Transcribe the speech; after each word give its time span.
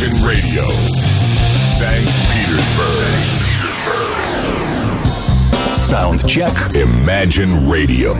Imagine 0.00 0.24
Radio, 0.24 0.68
St. 1.64 2.06
Petersburg. 2.30 3.18
Soundcheck. 5.74 6.76
Imagine 6.76 7.66
Radio. 7.68 8.14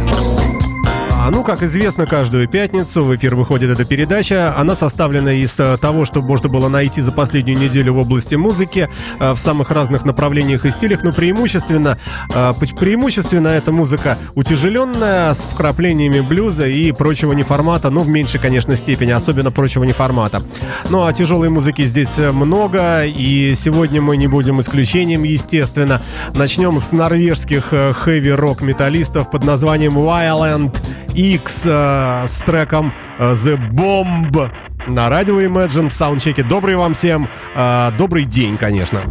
А, 1.20 1.32
ну, 1.32 1.42
как 1.42 1.64
известно, 1.64 2.06
каждую 2.06 2.46
пятницу 2.46 3.04
в 3.04 3.14
эфир 3.14 3.34
выходит 3.34 3.70
эта 3.70 3.84
передача. 3.84 4.54
Она 4.56 4.76
составлена 4.76 5.32
из 5.32 5.58
э, 5.58 5.76
того, 5.76 6.04
что 6.04 6.22
можно 6.22 6.48
было 6.48 6.68
найти 6.68 7.00
за 7.00 7.10
последнюю 7.10 7.58
неделю 7.58 7.94
в 7.94 7.98
области 7.98 8.36
музыки 8.36 8.88
э, 9.18 9.32
в 9.32 9.38
самых 9.38 9.72
разных 9.72 10.04
направлениях 10.04 10.64
и 10.64 10.70
стилях, 10.70 11.02
но 11.02 11.12
преимущественно, 11.12 11.98
э, 12.32 12.52
преимущественно 12.78 13.48
эта 13.48 13.72
музыка 13.72 14.16
утяжеленная, 14.36 15.34
с 15.34 15.40
вкраплениями 15.40 16.20
блюза 16.20 16.68
и 16.68 16.92
прочего 16.92 17.32
неформата, 17.32 17.90
ну, 17.90 18.02
в 18.02 18.08
меньшей, 18.08 18.38
конечно, 18.38 18.76
степени, 18.76 19.10
особенно 19.10 19.50
прочего 19.50 19.82
неформата. 19.82 20.40
Ну, 20.88 21.04
а 21.04 21.12
тяжелой 21.12 21.48
музыки 21.48 21.82
здесь 21.82 22.16
много, 22.16 23.04
и 23.04 23.56
сегодня 23.56 24.00
мы 24.00 24.16
не 24.16 24.28
будем 24.28 24.60
исключением, 24.60 25.24
естественно. 25.24 26.00
Начнем 26.34 26.78
с 26.78 26.92
норвежских 26.92 27.70
хэви-рок 27.70 28.62
металлистов 28.62 29.32
под 29.32 29.44
названием 29.44 29.98
Wildland 29.98 30.72
X 31.18 31.64
э, 31.66 32.26
с 32.28 32.38
треком 32.46 32.94
э, 33.18 33.32
The 33.34 33.56
Bomb 33.72 34.50
на 34.86 35.08
радио 35.08 35.40
Imagine 35.40 35.88
в 35.88 35.92
саундчеке. 35.92 36.44
Добрый 36.44 36.76
вам 36.76 36.94
всем, 36.94 37.28
э, 37.56 37.90
добрый 37.98 38.24
день, 38.24 38.56
конечно. 38.56 39.02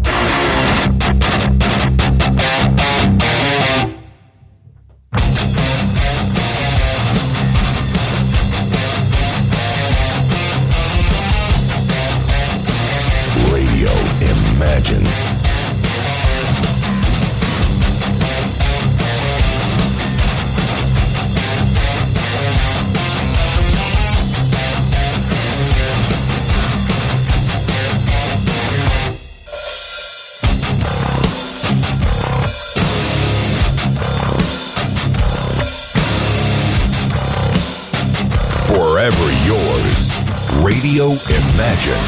Imagine. 41.08 42.04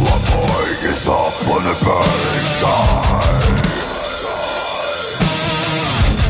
The 0.00 0.16
boy 0.32 0.68
is 0.88 1.06
up 1.06 1.36
on 1.52 1.62
the 1.64 1.76
burning 1.84 2.48
sky. 2.56 3.44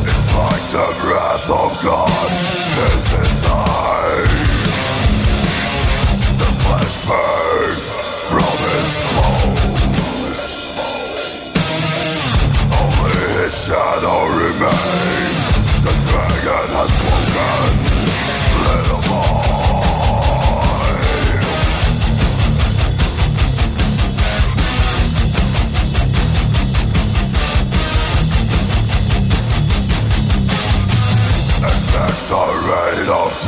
It's 0.03 0.27
like 0.35 0.65
the 0.67 0.87
wrath 1.07 1.49
of 1.49 1.71
God 1.81 2.31
is 2.91 3.05
inside. 3.23 4.27
The 6.35 6.49
flesh 6.59 6.97
burns 7.07 7.89
from 8.27 8.55
his 8.67 8.91
bones. 9.15 10.41
Only 12.75 13.15
his 13.39 13.55
shadow 13.65 14.27
remains. 14.27 15.39
The 15.85 15.93
dragon 16.03 16.67
has 16.75 16.91
spoken. 16.99 17.98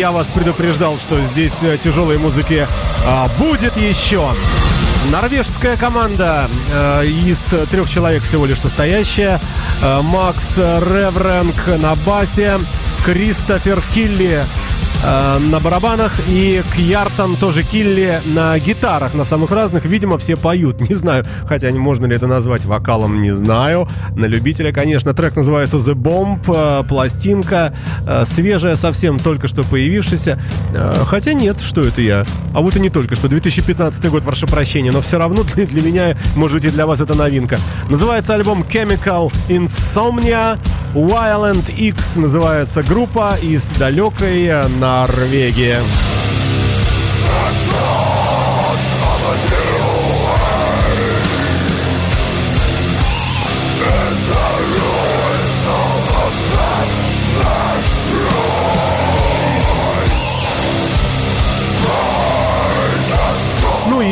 я 0.00 0.12
вас 0.12 0.28
предупреждал, 0.28 0.96
что 0.96 1.22
здесь 1.26 1.52
э, 1.60 1.76
тяжелой 1.76 2.16
музыки 2.16 2.66
а, 3.04 3.28
будет 3.38 3.76
еще. 3.76 4.30
Норвежская 5.10 5.76
команда 5.76 6.48
э, 6.72 7.04
из 7.04 7.54
трех 7.70 7.86
человек 7.90 8.22
всего 8.22 8.46
лишь 8.46 8.60
состоящая. 8.60 9.38
Э, 9.82 10.00
Макс 10.00 10.56
Ревренг 10.56 11.54
на 11.82 11.94
басе, 11.96 12.60
Кристофер 13.04 13.82
Килли 13.92 14.42
э, 15.02 15.38
на 15.38 15.60
барабанах 15.60 16.12
и 16.28 16.62
Кьяртан 16.76 17.36
тоже 17.36 17.62
Килли 17.62 18.20
на 18.24 18.58
гитарах, 18.58 19.14
на 19.14 19.24
самых 19.24 19.50
разных. 19.50 19.84
Видимо, 19.84 20.18
все 20.18 20.36
поют. 20.36 20.80
Не 20.88 20.94
знаю, 20.94 21.24
хотя 21.46 21.70
можно 21.70 22.06
ли 22.06 22.16
это 22.16 22.26
назвать 22.26 22.64
вокалом, 22.64 23.22
не 23.22 23.34
знаю. 23.34 23.88
На 24.16 24.26
любителя, 24.26 24.72
конечно. 24.72 25.14
Трек 25.14 25.36
называется 25.36 25.76
The 25.76 25.94
Bomb, 25.94 26.40
э, 26.46 26.84
пластинка, 26.88 27.74
э, 28.06 28.24
свежая 28.26 28.76
совсем, 28.76 29.18
только 29.18 29.48
что 29.48 29.62
появившаяся. 29.62 30.38
Хотя 31.06 31.32
нет, 31.32 31.60
что 31.60 31.80
это 31.80 32.00
я. 32.00 32.24
А 32.54 32.60
вот 32.60 32.76
и 32.76 32.80
не 32.80 32.90
только 32.90 33.16
что. 33.16 33.28
2015 33.28 34.10
год, 34.10 34.22
прошу 34.22 34.46
прощения, 34.46 34.90
но 34.90 35.00
все 35.00 35.18
равно 35.18 35.42
для, 35.54 35.66
для 35.66 35.82
меня, 35.82 36.16
может 36.36 36.56
быть, 36.56 36.64
и 36.64 36.70
для 36.70 36.86
вас 36.86 37.00
это 37.00 37.16
новинка. 37.16 37.58
Называется 37.88 38.34
альбом 38.34 38.64
Chemical 38.68 39.32
Insomnia. 39.48 40.58
Violent 40.94 41.72
X 41.72 42.16
называется 42.16 42.82
группа 42.82 43.36
из 43.40 43.68
далекой 43.68 44.50
Норвегии. 44.89 45.77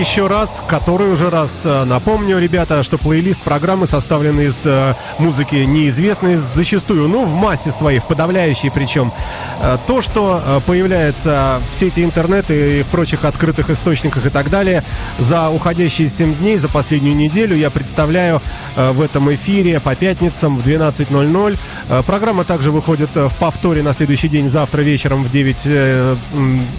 Еще 0.09 0.27
раз, 0.27 0.63
который 0.67 1.13
уже 1.13 1.29
раз 1.29 1.61
э, 1.65 1.85
напомню, 1.85 2.39
ребята, 2.39 2.83
что 2.83 2.97
плейлист 2.97 3.43
программы 3.43 3.87
составлен 3.87 4.41
из 4.41 4.63
э, 4.65 4.95
музыки 5.19 5.57
неизвестной 5.57 6.37
зачастую, 6.37 7.09
ну, 7.09 7.27
в 7.27 7.35
массе 7.35 7.73
своей, 7.73 7.99
в 7.99 8.07
подавляющей 8.07 8.71
причем. 8.71 9.13
Э, 9.61 9.77
то, 9.87 10.01
что 10.01 10.63
появляется 10.67 11.61
в 11.71 11.75
сети 11.75 12.03
интернет 12.03 12.51
и 12.51 12.85
в 12.85 12.87
прочих 12.87 13.27
открытых 13.27 13.69
источниках 13.69 14.25
и 14.25 14.31
так 14.31 14.49
далее, 14.49 14.83
за 15.19 15.51
уходящие 15.51 16.09
7 16.09 16.37
дней, 16.37 16.57
за 16.57 16.71
последнюю 16.71 17.15
неделю 17.15 17.55
я 17.55 17.69
представляю 17.69 18.41
в 18.77 19.03
этом 19.03 19.33
эфире 19.35 19.79
по 19.79 19.95
пятницам 19.95 20.57
в 20.57 20.67
12.00. 20.67 22.03
Программа 22.05 22.45
также 22.45 22.71
выходит 22.71 23.11
в 23.15 23.35
повторе 23.39 23.83
на 23.83 23.93
следующий 23.93 24.29
день, 24.29 24.49
завтра 24.49 24.83
вечером 24.83 25.25
в 25.25 25.31
9, 25.31 25.65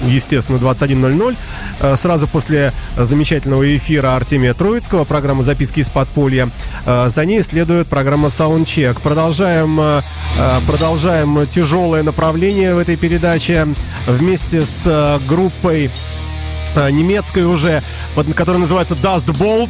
естественно, 0.07 0.57
21.00. 0.57 1.97
Сразу 1.97 2.27
после 2.27 2.73
замечательного 2.97 3.18
эфира 3.23 4.15
Артемия 4.15 4.53
Троицкого, 4.53 5.03
программа 5.03 5.43
«Записки 5.43 5.81
из 5.81 5.89
подполья». 5.89 6.49
Э, 6.85 7.09
за 7.09 7.25
ней 7.25 7.43
следует 7.43 7.87
программа 7.87 8.27
Soundcheck. 8.27 9.01
Продолжаем, 9.01 9.79
э, 9.79 10.01
э, 10.37 10.61
продолжаем 10.65 11.45
тяжелое 11.47 12.03
направление 12.03 12.75
в 12.75 12.77
этой 12.77 12.95
передаче 12.95 13.67
вместе 14.07 14.61
с 14.61 15.19
группой 15.27 15.91
немецкой 16.91 17.45
уже, 17.45 17.81
которая 18.35 18.61
называется 18.61 18.93
Dust 18.93 19.25
Bolt. 19.25 19.69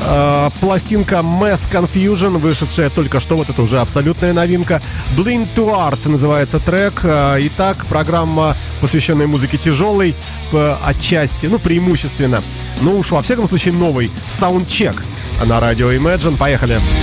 Э, 0.00 0.50
пластинка 0.60 1.16
Mass 1.16 1.62
Confusion, 1.70 2.38
вышедшая 2.38 2.90
только 2.90 3.20
что, 3.20 3.36
вот 3.36 3.50
это 3.50 3.62
уже 3.62 3.78
абсолютная 3.78 4.32
новинка. 4.32 4.82
Blind 5.16 5.46
to 5.56 5.68
Art 5.68 6.08
называется 6.08 6.58
трек. 6.58 7.00
Э, 7.02 7.38
итак, 7.40 7.86
программа, 7.86 8.56
посвященная 8.80 9.26
музыке 9.26 9.58
тяжелой, 9.58 10.14
отчасти, 10.84 11.46
ну, 11.46 11.58
преимущественно. 11.58 12.42
Ну 12.80 12.98
уж, 12.98 13.10
во 13.10 13.22
всяком 13.22 13.48
случае, 13.48 13.74
новый 13.74 14.10
саундчек 14.38 15.02
на 15.46 15.60
радио 15.60 15.90
Imagine. 15.92 16.36
Поехали! 16.36 16.78
Поехали! 16.78 17.01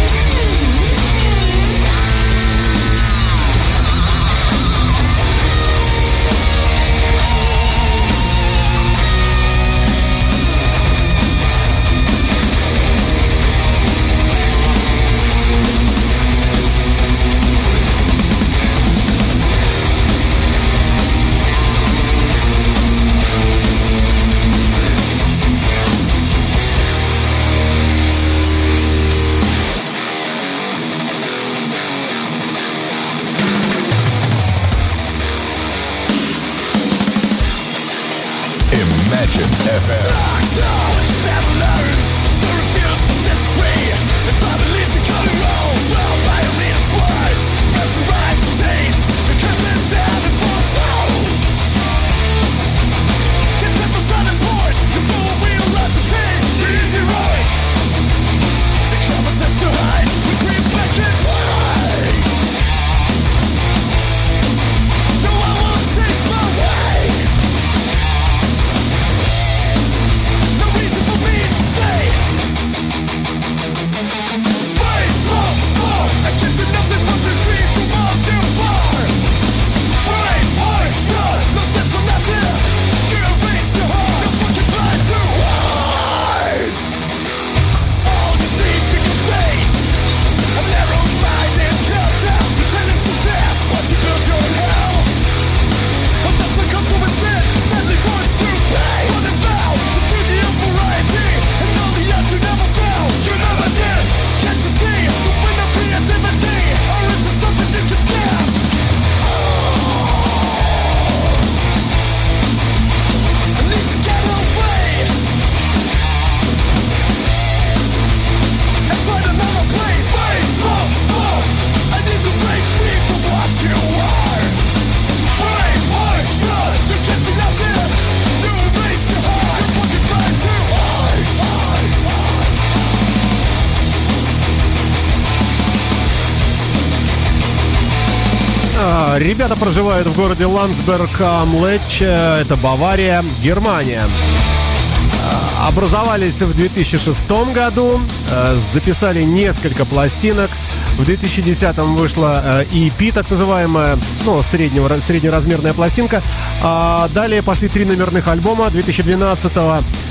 Ребята 139.19 139.57
проживают 139.57 140.07
в 140.07 140.16
городе 140.16 140.45
Ландсберг 140.45 141.19
am 141.19 141.51
Lech, 141.60 142.06
это 142.06 142.56
Бавария, 142.56 143.21
Германия. 143.44 144.06
Э, 144.06 145.68
образовались 145.68 146.42
в 146.42 146.54
2006 146.54 147.30
году, 147.54 148.00
э, 148.31 148.57
записали 148.74 149.24
несколько 149.24 149.83
пластинок. 149.83 150.50
В 150.98 151.04
2010-м 151.04 151.98
вышла 151.98 152.63
EP, 152.71 153.10
э, 153.10 153.12
так 153.12 153.30
называемая, 153.30 153.98
ну, 154.25 154.42
среднего, 154.42 154.89
среднеразмерная 155.06 155.74
пластинка. 155.74 156.21
А 156.63 157.10
далее 157.10 157.44
пошли 157.44 157.68
три 157.68 157.83
номерных 157.83 158.30
альбома 158.30 158.69
2012 158.69 159.51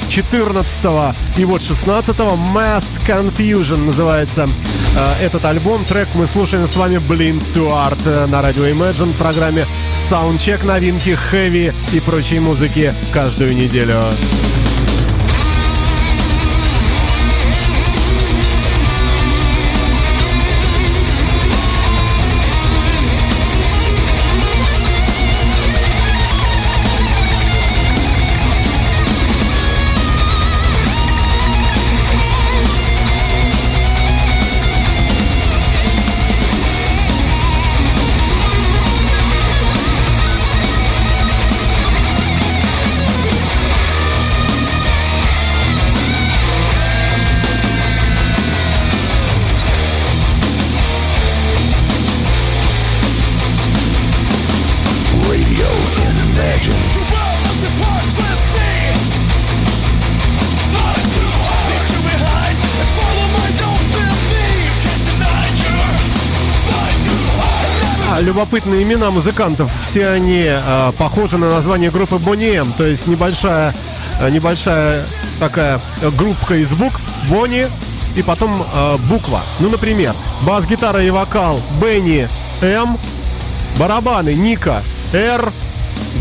14 0.08 1.14
и 1.36 1.44
вот 1.44 1.62
16 1.62 2.18
Mass 2.54 2.84
Confusion 3.06 3.84
называется 3.84 4.46
э, 4.46 4.77
этот 5.20 5.44
альбом. 5.44 5.84
Трек 5.84 6.08
мы 6.14 6.26
слушаем 6.26 6.66
с 6.66 6.76
вами 6.76 6.96
Blind 6.96 7.42
to 7.54 7.70
Art 7.70 8.30
на 8.30 8.42
радио 8.42 8.64
Imagine 8.64 9.12
в 9.12 9.16
программе 9.16 9.66
Soundcheck 9.92 10.64
новинки, 10.64 11.14
хэви 11.14 11.72
и 11.92 12.00
прочей 12.00 12.38
музыки 12.38 12.94
каждую 13.12 13.54
неделю. 13.54 13.96
Любопытные 68.20 68.82
имена 68.82 69.10
музыкантов. 69.10 69.70
Все 69.88 70.08
они 70.08 70.44
э, 70.46 70.92
похожи 70.98 71.38
на 71.38 71.50
название 71.50 71.90
группы 71.90 72.16
Boniem, 72.16 72.70
то 72.76 72.86
есть 72.86 73.06
небольшая, 73.06 73.72
э, 74.20 74.30
небольшая 74.30 75.04
такая 75.38 75.80
группка 76.16 76.54
из 76.56 76.72
букв. 76.72 77.00
Бонни 77.28 77.68
и 78.16 78.22
потом 78.22 78.64
э, 78.74 78.96
буква. 79.08 79.40
Ну, 79.60 79.70
например, 79.70 80.14
бас-гитара 80.42 81.02
и 81.04 81.10
вокал 81.10 81.60
Бенни 81.80 82.28
М, 82.62 82.98
барабаны 83.78 84.34
Ника 84.34 84.82
Р, 85.12 85.52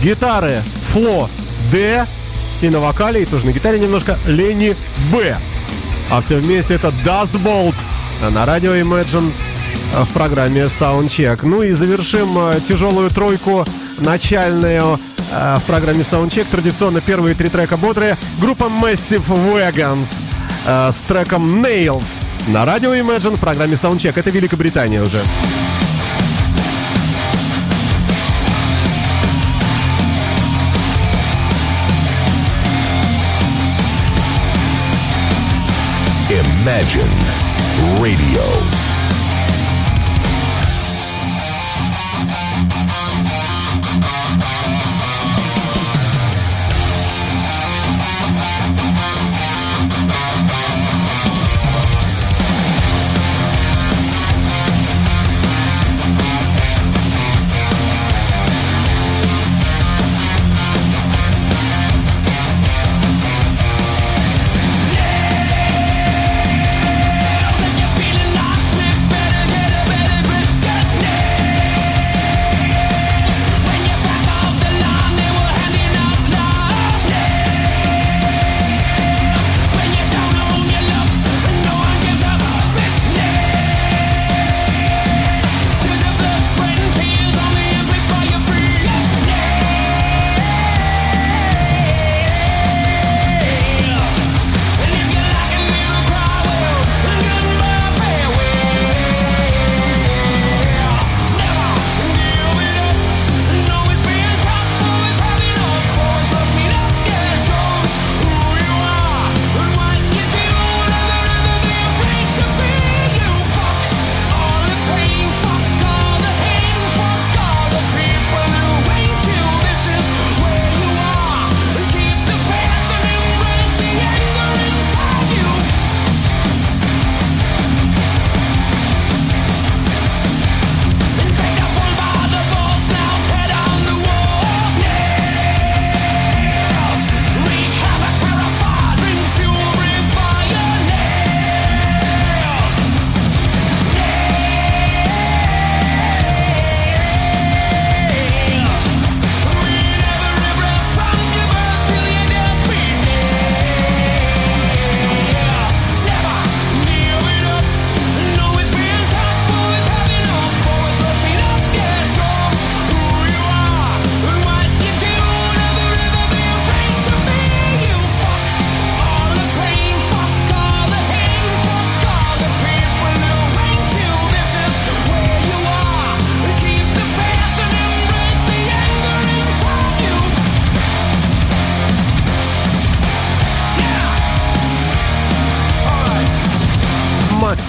гитары 0.04 0.62
Фло 0.92 1.30
Д 1.72 2.06
и 2.62 2.70
на 2.70 2.80
вокале, 2.80 3.24
и 3.24 3.26
тоже 3.26 3.46
на 3.46 3.52
гитаре 3.52 3.80
немножко 3.80 4.18
Ленни 4.26 4.76
Б. 5.12 5.38
А 6.10 6.22
все 6.22 6.38
вместе 6.38 6.76
это 6.76 6.90
Dust 6.90 7.34
Bolt 7.44 7.76
на 8.32 8.46
радио 8.46 8.76
Imagine 8.76 9.32
в 10.04 10.14
программе 10.14 10.64
Soundcheck. 10.64 11.40
Ну 11.44 11.64
и 11.64 11.74
завершим 11.74 12.30
тяжелую 12.68 13.10
тройку 13.10 13.66
начальную 14.00 15.00
в 15.32 15.62
программе 15.66 16.02
Soundcheck. 16.02 16.46
Традиционно 16.50 17.02
первые 17.02 17.36
три 17.36 17.50
трека 17.50 17.78
бодрые. 17.78 18.18
Группа 18.40 18.66
Massive 18.66 19.26
Wagons 19.28 20.10
с 20.66 21.00
треком 21.08 21.64
Nails 21.64 22.20
на 22.48 22.66
радио 22.66 22.94
Imagine 22.94 23.38
в 23.38 23.40
программе 23.40 23.74
Soundcheck. 23.74 24.14
Это 24.16 24.30
Великобритания 24.30 25.02
уже. 25.02 25.22
Imagine 36.30 37.08
Radio. 38.00 38.97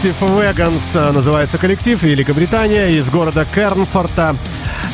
Massive 0.08 0.54
Wagons 0.54 0.82
э, 0.94 1.12
называется 1.12 1.58
коллектив, 1.58 2.02
Великобритания, 2.02 2.92
из 2.92 3.10
города 3.10 3.44
Кернфорта. 3.54 4.36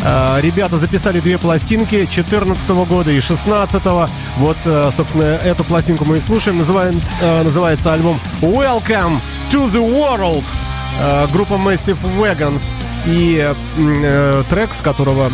Э, 0.03 0.41
ребята 0.41 0.77
записали 0.77 1.21
две 1.21 1.39
пластинки 1.39 1.99
2014 1.99 2.69
года 2.71 3.11
и 3.11 3.21
2016. 3.21 3.83
Вот, 4.39 4.57
э, 4.65 4.91
собственно, 4.95 5.23
эту 5.23 5.63
пластинку 5.63 6.05
мы 6.05 6.19
и 6.19 6.21
слушаем. 6.21 6.59
Называем, 6.59 7.01
называется 7.23 7.93
альбом 7.93 8.19
Welcome 8.41 9.21
to 9.53 9.71
the 9.71 9.81
World. 9.81 10.45
Группа 11.33 11.55
Massive 11.55 11.99
Wagons 12.19 12.63
и 13.07 13.55
э, 13.77 14.43
трек, 14.49 14.75
с 14.75 14.81
которого, 14.81 15.31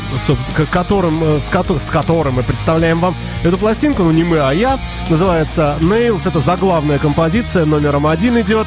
которым, 0.70 1.22
с, 1.40 1.48
с 1.48 1.90
которым 1.90 2.34
мы 2.34 2.42
представляем 2.42 2.98
вам 2.98 3.14
эту 3.44 3.56
пластинку, 3.58 4.02
ну 4.02 4.10
не 4.10 4.24
мы, 4.24 4.38
а 4.38 4.52
я, 4.52 4.78
называется 5.08 5.76
Nails. 5.80 6.26
Это 6.26 6.40
заглавная 6.40 6.98
композиция, 6.98 7.64
номером 7.64 8.06
один 8.06 8.40
идет. 8.40 8.66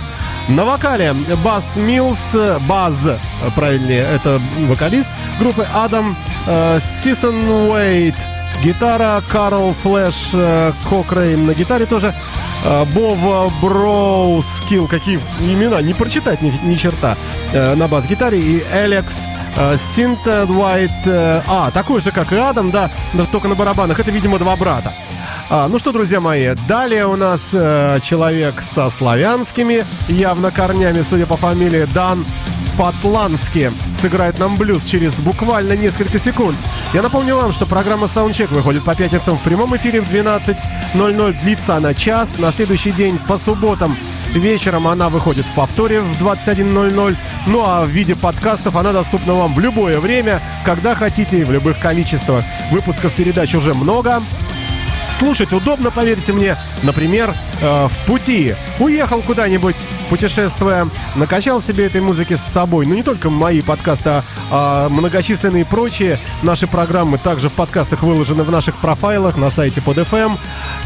На 0.49 0.65
вокале 0.65 1.13
Бас 1.43 1.75
Милс, 1.75 2.35
Баз, 2.67 3.07
правильнее, 3.55 3.99
это 3.99 4.39
вокалист 4.67 5.09
группы 5.39 5.65
Адам 5.73 6.15
э, 6.47 6.79
Сисон 6.81 7.47
Уэйт. 7.49 8.15
Гитара 8.63 9.21
Карл 9.29 9.75
Флэш 9.83 10.29
э, 10.33 10.71
Кокрейн 10.89 11.45
на 11.45 11.53
гитаре 11.53 11.85
тоже. 11.85 12.13
Э, 12.65 12.85
Бов 12.85 13.53
Броускил, 13.61 14.87
какие 14.87 15.19
имена, 15.39 15.81
не 15.81 15.93
прочитать 15.93 16.41
ни, 16.41 16.51
ни 16.63 16.75
черта, 16.75 17.15
э, 17.51 17.75
на 17.75 17.87
бас-гитаре. 17.87 18.39
И 18.39 18.63
Алекс 18.71 19.13
Синт 19.77 20.25
Уайт, 20.25 20.89
а, 21.05 21.69
такой 21.71 22.01
же, 22.01 22.11
как 22.11 22.33
и 22.33 22.37
Адам, 22.37 22.71
да, 22.71 22.89
только 23.31 23.47
на 23.47 23.53
барабанах. 23.53 23.99
Это, 23.99 24.09
видимо, 24.09 24.39
два 24.39 24.55
брата. 24.55 24.91
А, 25.49 25.67
ну 25.67 25.77
что, 25.77 25.91
друзья 25.91 26.19
мои, 26.19 26.55
далее 26.67 27.05
у 27.05 27.15
нас 27.15 27.51
э, 27.53 27.99
человек 28.01 28.61
со 28.61 28.89
славянскими 28.89 29.83
явно 30.07 30.49
корнями, 30.51 31.03
судя 31.07 31.25
по 31.25 31.37
фамилии 31.37 31.85
Дан 31.93 32.25
Патлански 32.77 33.71
сыграет 33.95 34.39
нам 34.39 34.57
блюз 34.57 34.85
через 34.85 35.13
буквально 35.15 35.73
несколько 35.73 36.19
секунд. 36.19 36.55
Я 36.93 37.01
напомню 37.01 37.35
вам, 37.35 37.53
что 37.53 37.65
программа 37.65 38.07
Soundcheck 38.07 38.53
выходит 38.53 38.83
по 38.83 38.95
пятницам 38.95 39.37
в 39.37 39.41
прямом 39.41 39.75
эфире 39.77 40.01
в 40.01 40.11
12.00. 40.11 41.41
Длится 41.43 41.75
она 41.75 41.93
час. 41.93 42.37
На 42.37 42.51
следующий 42.51 42.91
день 42.91 43.17
по 43.27 43.37
субботам 43.37 43.95
вечером 44.33 44.87
она 44.87 45.09
выходит 45.09 45.45
в 45.45 45.53
повторе 45.53 46.01
в 46.01 46.21
21.00. 46.21 47.15
Ну 47.47 47.63
а 47.65 47.85
в 47.85 47.89
виде 47.89 48.15
подкастов 48.15 48.75
она 48.75 48.91
доступна 48.91 49.33
вам 49.33 49.53
в 49.53 49.59
любое 49.59 49.99
время, 49.99 50.41
когда 50.65 50.95
хотите 50.95 51.37
и 51.37 51.43
в 51.43 51.51
любых 51.51 51.79
количествах. 51.79 52.43
Выпусков 52.71 53.13
передач 53.13 53.53
уже 53.55 53.73
много. 53.73 54.21
Слушать 55.17 55.53
удобно, 55.53 55.91
поверьте 55.91 56.33
мне. 56.33 56.57
Например, 56.81 57.35
э, 57.61 57.87
в 57.87 58.05
пути. 58.07 58.55
Уехал 58.79 59.21
куда-нибудь, 59.21 59.75
путешествуя, 60.09 60.87
накачал 61.15 61.61
себе 61.61 61.85
этой 61.85 62.01
музыки 62.01 62.35
с 62.35 62.41
собой. 62.41 62.87
Ну, 62.87 62.95
не 62.95 63.03
только 63.03 63.29
мои 63.29 63.61
подкасты, 63.61 64.09
а, 64.09 64.23
а 64.49 64.89
многочисленные 64.89 65.65
прочие 65.65 66.19
наши 66.41 66.65
программы 66.65 67.19
также 67.19 67.49
в 67.49 67.53
подкастах 67.53 68.01
выложены 68.01 68.43
в 68.43 68.49
наших 68.49 68.75
профайлах 68.77 69.37
на 69.37 69.51
сайте 69.51 69.81
под 69.81 69.99
FM, 69.99 70.33
э, 70.33 70.37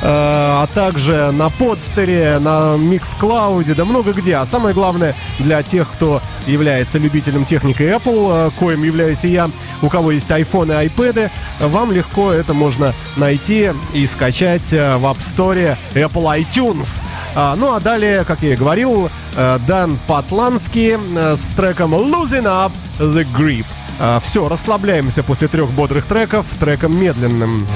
а 0.01 0.67
также 0.74 1.31
на 1.31 1.48
подстере, 1.50 2.38
на 2.39 2.75
Mixcloud, 2.75 3.74
да 3.74 3.86
много 3.86 4.12
где. 4.12 4.36
А 4.36 4.46
самое 4.46 4.75
главное, 4.75 5.15
для 5.39 5.63
тех, 5.63 5.89
кто 5.89 6.22
является 6.46 6.98
любителем 6.98 7.46
техники 7.46 7.81
Apple, 7.81 8.48
э, 8.48 8.50
коим 8.60 8.84
являюсь 8.84 9.24
и 9.24 9.29
я, 9.29 9.50
у 9.81 9.88
кого 9.88 10.12
есть 10.12 10.29
iPhone 10.29 10.84
и 10.84 10.88
iPad, 10.88 11.31
вам 11.62 11.93
легко 11.93 12.34
это 12.34 12.53
можно 12.53 12.93
найти 13.15 13.72
и 13.93 14.05
скачать 14.18 14.74
э, 14.74 14.98
в 14.98 15.06
App 15.06 15.20
Store 15.20 15.78
Apple 15.94 16.42
iTunes. 16.42 16.88
А, 17.36 17.56
ну 17.56 17.74
а 17.74 17.80
далее, 17.80 18.24
как 18.26 18.42
я 18.42 18.54
и 18.54 18.56
говорил, 18.56 19.12
э, 19.36 19.60
Дан 19.68 20.00
Патланский 20.08 20.98
с 21.38 21.56
треком 21.56 21.94
Losing 21.94 22.46
Up 22.46 22.72
the 22.98 23.28
Grip. 23.38 23.66
А, 24.00 24.20
все, 24.20 24.50
расслабляемся 24.50 25.22
после 25.22 25.48
трех 25.48 25.70
бодрых 25.70 26.06
треков 26.06 26.48
треком 26.60 27.00
медленным. 27.00 27.68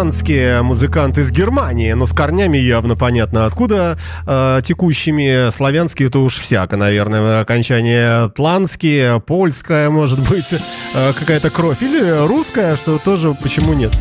Патланский 0.00 0.62
музыкант 0.62 1.18
из 1.18 1.30
Германии, 1.30 1.92
но 1.92 2.06
с 2.06 2.12
корнями 2.12 2.56
явно 2.56 2.96
понятно 2.96 3.44
откуда 3.44 3.98
э, 4.26 4.62
текущими. 4.64 5.50
Славянский 5.54 6.06
это 6.06 6.20
уж 6.20 6.38
всяко, 6.38 6.78
наверное. 6.78 7.42
Окончание 7.42 8.30
тланский, 8.30 9.20
польская, 9.20 9.90
может 9.90 10.18
быть, 10.18 10.54
э, 10.94 11.12
какая-то 11.12 11.50
кровь. 11.50 11.82
Или 11.82 12.26
русская, 12.26 12.76
что 12.76 12.96
тоже 12.96 13.34
почему 13.42 13.74
нет. 13.74 13.94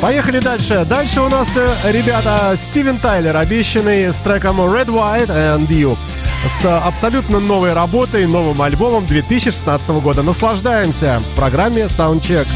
Поехали 0.00 0.38
дальше. 0.38 0.86
Дальше 0.88 1.20
у 1.20 1.28
нас, 1.28 1.48
э, 1.56 1.90
ребята, 1.90 2.54
Стивен 2.56 2.98
Тайлер, 2.98 3.36
обещанный 3.36 4.12
с 4.12 4.16
треком 4.18 4.60
Red, 4.60 4.86
White 4.86 5.26
and 5.26 5.66
You. 5.66 5.98
С 6.46 6.64
абсолютно 6.86 7.40
новой 7.40 7.72
работой, 7.72 8.28
новым 8.28 8.62
альбомом 8.62 9.06
2016 9.06 10.00
года. 10.02 10.22
Наслаждаемся 10.22 11.20
в 11.32 11.36
программе 11.36 11.86
Soundcheck. 11.86 12.46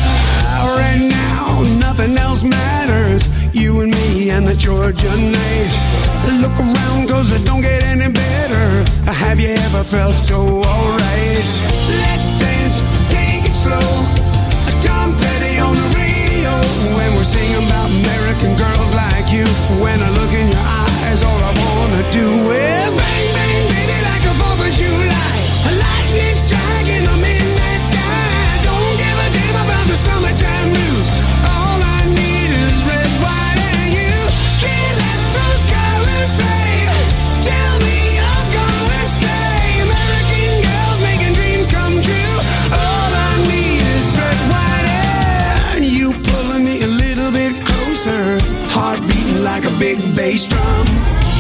Right 0.76 1.10
now, 1.10 1.64
nothing 1.80 2.16
else 2.20 2.44
matters. 2.44 2.65
And 4.36 4.46
the 4.46 4.54
Georgia 4.54 5.16
night. 5.16 5.72
Look 6.42 6.60
around, 6.60 7.08
cause 7.08 7.32
it 7.32 7.42
don't 7.46 7.62
get 7.62 7.82
any 7.84 8.12
better. 8.12 8.84
Have 9.10 9.40
you 9.40 9.48
ever 9.48 9.82
felt 9.82 10.18
so 10.18 10.60
alright? 10.60 11.48
Let's 12.04 12.28
dance, 12.36 12.84
take 13.08 13.48
it 13.48 13.56
slow. 13.56 13.80
Tom 14.84 15.16
Petty 15.16 15.56
on 15.56 15.74
the 15.74 15.88
radio. 15.96 16.52
When 16.96 17.16
we're 17.16 17.24
singing 17.24 17.64
about 17.64 17.88
American 17.88 18.52
girls 18.60 18.92
like 18.94 19.32
you. 19.32 19.46
When 19.80 20.02
I 20.02 20.10
look 20.10 20.32
in 20.36 20.52
your 20.52 20.66
eyes, 20.84 21.22
all 21.24 21.40
I 21.40 21.52
wanna 21.56 22.04
do 22.12 22.28
is 22.52 22.92
bang, 22.94 23.26
bang, 23.32 23.45
bass 50.36 50.46
drum. 50.46 50.86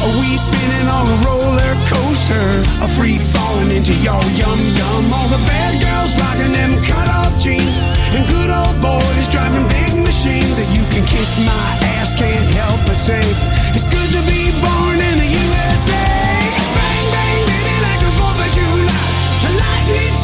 Are 0.00 0.14
we 0.20 0.36
spinning 0.36 0.88
on 0.88 1.04
a 1.06 1.16
roller 1.28 1.74
coaster? 1.84 2.46
A 2.80 2.88
free 2.96 3.18
falling 3.18 3.70
into 3.70 3.92
your 4.00 4.22
yum 4.40 4.60
yum. 4.80 5.12
All 5.12 5.28
the 5.28 5.42
bad 5.44 5.72
girls 5.84 6.16
rocking 6.16 6.52
them 6.52 6.82
cut 6.84 7.08
off 7.08 7.36
jeans. 7.38 7.76
And 8.16 8.26
good 8.28 8.50
old 8.50 8.80
boys 8.80 9.24
driving 9.28 9.66
big 9.68 9.92
machines. 10.00 10.56
That 10.56 10.68
you 10.72 10.84
can 10.88 11.04
kiss 11.04 11.36
my 11.44 11.68
ass, 11.96 12.14
can't 12.14 12.48
help 12.54 12.80
but 12.86 12.98
say. 12.98 13.24
It's 13.76 13.88
good 13.96 14.10
to 14.16 14.22
be 14.24 14.48
born 14.64 14.96
in 14.96 15.16
the 15.20 15.28
USA. 15.44 16.08
Bang, 16.76 17.06
bang, 17.12 17.40
baby, 17.52 17.76
like 17.84 18.00
the 18.00 18.12
4th 18.16 18.40
of 18.46 18.50
July. 18.56 19.08
A 19.48 19.50
lightning 19.60 20.15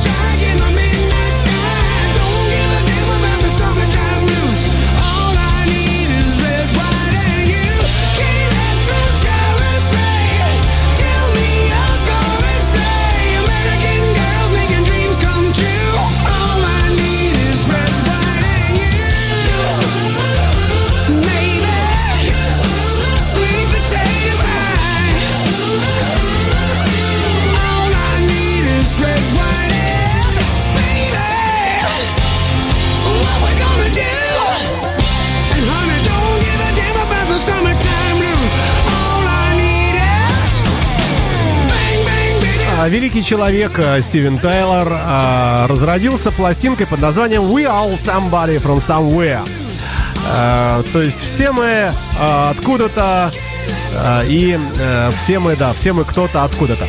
Великий 42.88 43.22
человек 43.22 43.72
э, 43.78 44.02
Стивен 44.02 44.38
Тайлор 44.38 44.88
э, 44.88 45.66
разродился 45.68 46.30
пластинкой 46.30 46.86
под 46.86 47.00
названием 47.00 47.42
We 47.42 47.64
All 47.64 47.98
Somebody 47.98 48.58
From 48.58 48.78
Somewhere. 48.78 49.46
То 50.92 51.02
есть 51.02 51.20
все 51.20 51.50
мы 51.50 51.92
откуда-то 52.50 53.32
и 54.26 54.58
э, 54.78 55.10
все 55.20 55.38
мы, 55.38 55.56
да, 55.56 55.72
все 55.72 55.92
мы 55.92 56.04
кто-то 56.04 56.44
откуда-то. 56.44 56.86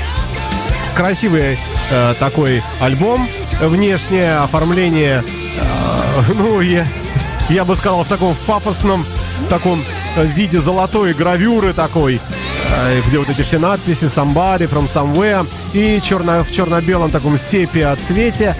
Красивый 0.95 1.57
э, 1.89 2.13
такой 2.19 2.61
альбом, 2.79 3.27
внешнее 3.59 4.37
оформление, 4.37 5.23
ну, 6.35 6.61
я, 6.61 6.85
я 7.49 7.65
бы 7.65 7.75
сказал, 7.75 8.03
в 8.03 8.07
таком 8.07 8.35
пафосном 8.45 9.05
таком 9.49 9.79
э, 10.15 10.25
виде 10.25 10.59
золотой 10.59 11.13
гравюры 11.13 11.73
такой, 11.73 12.21
где 13.07 13.19
вот 13.19 13.29
эти 13.29 13.41
все 13.41 13.59
надписи 13.59 14.05
«Somebody 14.05 14.69
from 14.69 14.87
somewhere» 14.87 15.45
и 15.73 15.99
черно, 16.01 16.43
в 16.43 16.51
черно-белом 16.51 17.11
таком 17.11 17.37
сепия 17.37 17.95
цвете 17.95 18.55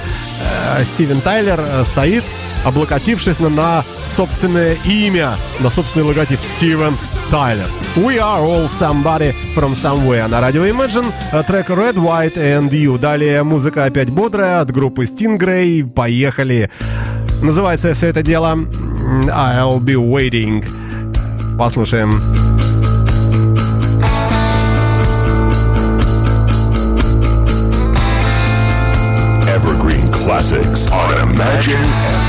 э, 0.78 0.84
Стивен 0.84 1.22
Тайлер 1.22 1.60
э, 1.60 1.84
стоит, 1.86 2.24
облокотившись 2.66 3.40
на, 3.40 3.50
на 3.50 3.86
собственное 4.04 4.78
имя, 4.86 5.32
на 5.60 5.70
собственный 5.70 6.06
логотип 6.06 6.40
Стивен 6.44 6.96
Тайлер. 7.32 7.68
We 7.96 8.18
are 8.18 8.42
all 8.42 8.68
somebody 8.68 9.34
from 9.56 9.76
somewhere. 9.82 10.28
На 10.28 10.42
радио 10.42 10.66
Imagine 10.66 11.12
э, 11.32 11.44
трек 11.44 11.70
Red, 11.70 11.96
White 11.96 12.36
and 12.36 12.70
You. 12.70 13.00
Далее 13.00 13.44
музыка 13.44 13.86
опять 13.86 14.10
бодрая 14.10 14.62
от 14.62 14.72
группы 14.72 15.06
Stingray. 15.06 15.90
Поехали. 15.90 16.70
Называется 17.42 17.94
все 17.94 18.08
это 18.08 18.22
дело 18.22 18.58
I'll 19.28 19.80
be 19.80 19.96
waiting. 19.96 20.64
Послушаем. 21.58 22.12
Evergreen 22.12 22.53
classics 30.24 30.90
on 30.90 31.12
Imagine 31.30 32.23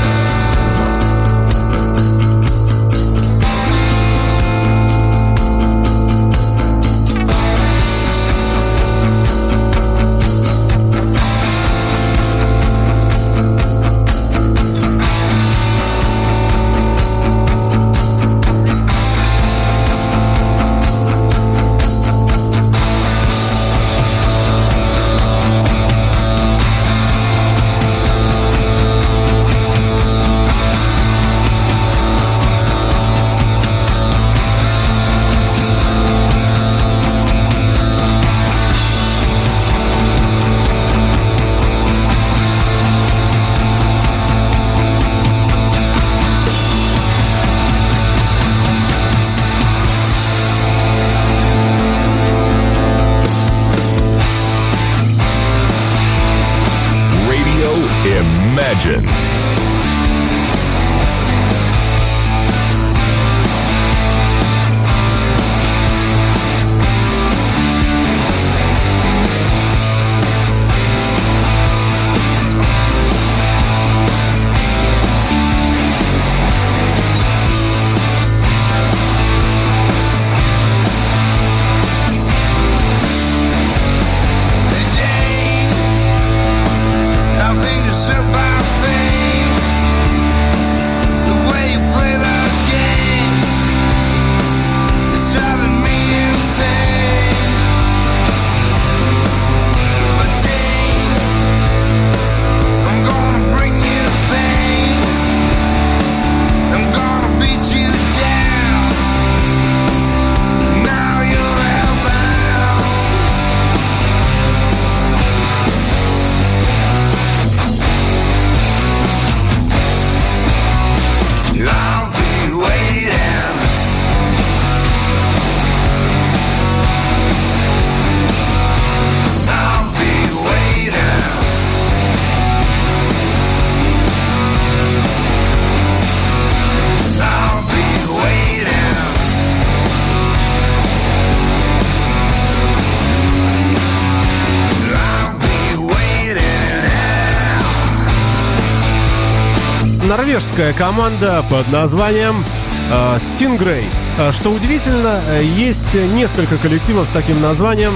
норвежская 150.55 150.73
команда 150.73 151.43
под 151.49 151.69
названием 151.71 152.43
э, 152.89 153.17
Stingray. 153.17 153.83
Э, 154.17 154.31
что 154.31 154.51
удивительно, 154.51 155.19
э, 155.29 155.43
есть 155.43 155.93
несколько 155.93 156.57
коллективов 156.57 157.07
с 157.07 157.11
таким 157.11 157.41
названием, 157.41 157.93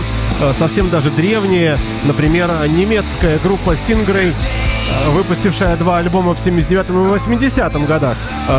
совсем 0.58 0.89
даже 0.89 1.10
древние. 1.12 1.78
Например, 2.06 2.50
немецкая 2.67 3.39
группа 3.39 3.72
Stingray 3.72 4.34
выпустившая 5.10 5.78
два 5.78 6.00
альбома 6.00 6.34
в 6.34 6.39
79 6.39 6.89
и 6.89 6.91
80 6.91 7.86
годах. 7.86 8.17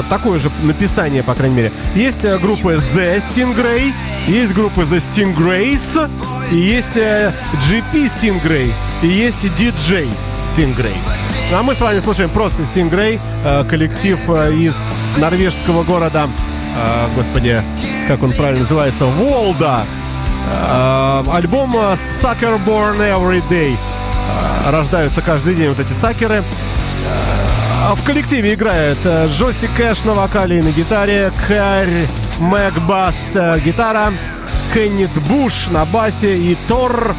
Такое 0.09 0.39
же 0.39 0.51
написание, 0.63 1.23
по 1.23 1.35
крайней 1.35 1.57
мере. 1.57 1.73
Есть 1.95 2.25
группы 2.41 2.75
The 2.75 3.19
Stingray, 3.19 3.93
есть 4.29 4.53
группы 4.53 4.83
The 4.83 5.03
Stingrays, 5.03 6.09
и 6.53 6.57
есть 6.57 6.97
GP 6.97 8.11
Stingray, 8.15 8.73
и 9.03 9.07
есть 9.07 9.43
DJ 9.45 10.09
Stingray. 10.37 10.97
А 11.53 11.63
мы 11.63 11.75
с 11.75 11.81
вами 11.81 11.99
слушаем 11.99 12.31
просто 12.31 12.63
Stingray, 12.63 13.21
коллектив 13.69 14.19
из 14.53 14.77
норвежского 15.19 15.83
города 15.83 16.29
э, 16.77 17.09
господи, 17.15 17.63
как 18.09 18.23
он 18.23 18.33
правильно 18.33 18.61
называется, 18.61 19.07
Волда. 19.07 19.85
Э, 20.49 21.23
альбом 21.33 21.71
Sucker 21.71 22.59
Born 22.65 22.99
Every 22.99 23.43
Day. 23.51 23.77
Э, 24.67 24.71
рождаются 24.71 25.21
каждый 25.23 25.55
день 25.55 25.69
вот 25.69 25.81
эти 25.81 25.93
сакеры. 25.93 26.43
Э, 26.43 27.95
в 27.95 28.03
коллективе 28.05 28.55
играет 28.55 28.99
э, 29.05 29.29
Джоси 29.29 29.69
Кэш 29.77 30.05
на 30.05 30.15
вокале 30.15 30.59
и 30.59 30.63
на 30.63 30.71
гитаре, 30.71 31.33
Кэрри 31.47 32.07
Мэгбаст 32.39 33.35
э, 33.35 33.59
гитара, 33.61 34.13
Кеннет 34.73 35.11
Буш 35.29 35.69
на 35.71 35.85
басе 35.85 36.37
и 36.37 36.57
Тор 36.69 37.15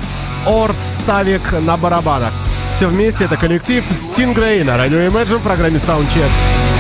Орставик 0.45 1.53
на 1.61 1.77
барабанах. 1.77 2.33
Все 2.81 2.87
вместе 2.87 3.25
это 3.25 3.37
коллектив 3.37 3.83
Stingray 3.91 4.63
на 4.63 4.75
радио 4.75 4.97
Imagine 5.01 5.37
в 5.37 5.43
программе 5.43 5.77
Soundcheck. 5.77 6.70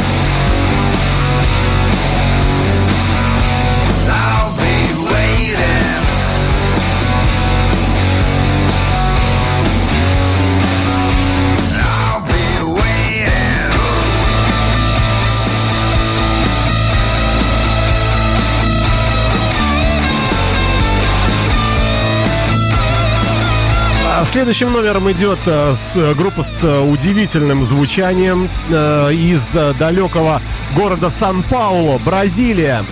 Следующим 24.31 24.71
номером 24.71 25.11
идет 25.11 25.39
э, 25.45 25.75
с, 25.75 25.97
э, 25.97 26.13
группа 26.13 26.41
с 26.41 26.63
э, 26.63 26.79
удивительным 26.79 27.65
звучанием 27.65 28.47
из 28.69 29.51
далекого 29.77 30.41
города 30.73 31.09
Сан-Пауло, 31.09 31.97
Бразилия, 32.05 32.85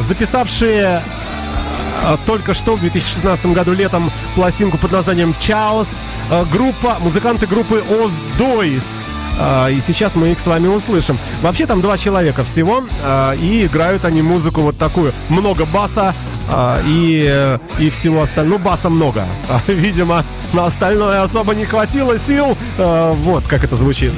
записавшие 0.00 1.02
только 2.24 2.54
что 2.54 2.76
в 2.76 2.80
2016 2.80 3.46
году 3.46 3.74
летом 3.74 4.10
пластинку 4.34 4.78
под 4.78 4.92
названием 4.92 5.34
«Чаос», 5.40 5.98
группа, 6.50 6.96
музыканты 7.00 7.46
группы 7.46 7.84
«Оздойс». 7.90 8.98
Uh, 9.38 9.70
и 9.70 9.82
сейчас 9.86 10.14
мы 10.14 10.28
их 10.28 10.40
с 10.40 10.46
вами 10.46 10.66
услышим. 10.66 11.18
Вообще 11.42 11.66
там 11.66 11.82
два 11.82 11.98
человека 11.98 12.42
всего, 12.42 12.82
и 13.38 13.66
играют 13.66 14.06
они 14.06 14.22
музыку 14.22 14.62
вот 14.62 14.78
такую. 14.78 15.12
Много 15.28 15.66
баса 15.66 16.14
uh, 16.48 16.82
и, 16.86 17.58
и 17.78 17.90
всего 17.90 18.22
остального. 18.22 18.58
Ну, 18.58 18.64
баса 18.64 18.88
много. 18.88 19.24
Видимо, 19.66 20.24
на 20.52 20.66
остальное 20.66 21.22
особо 21.22 21.54
не 21.54 21.64
хватило 21.64 22.18
сил. 22.18 22.56
Э, 22.78 23.12
вот 23.12 23.46
как 23.46 23.64
это 23.64 23.76
звучит. 23.76 24.12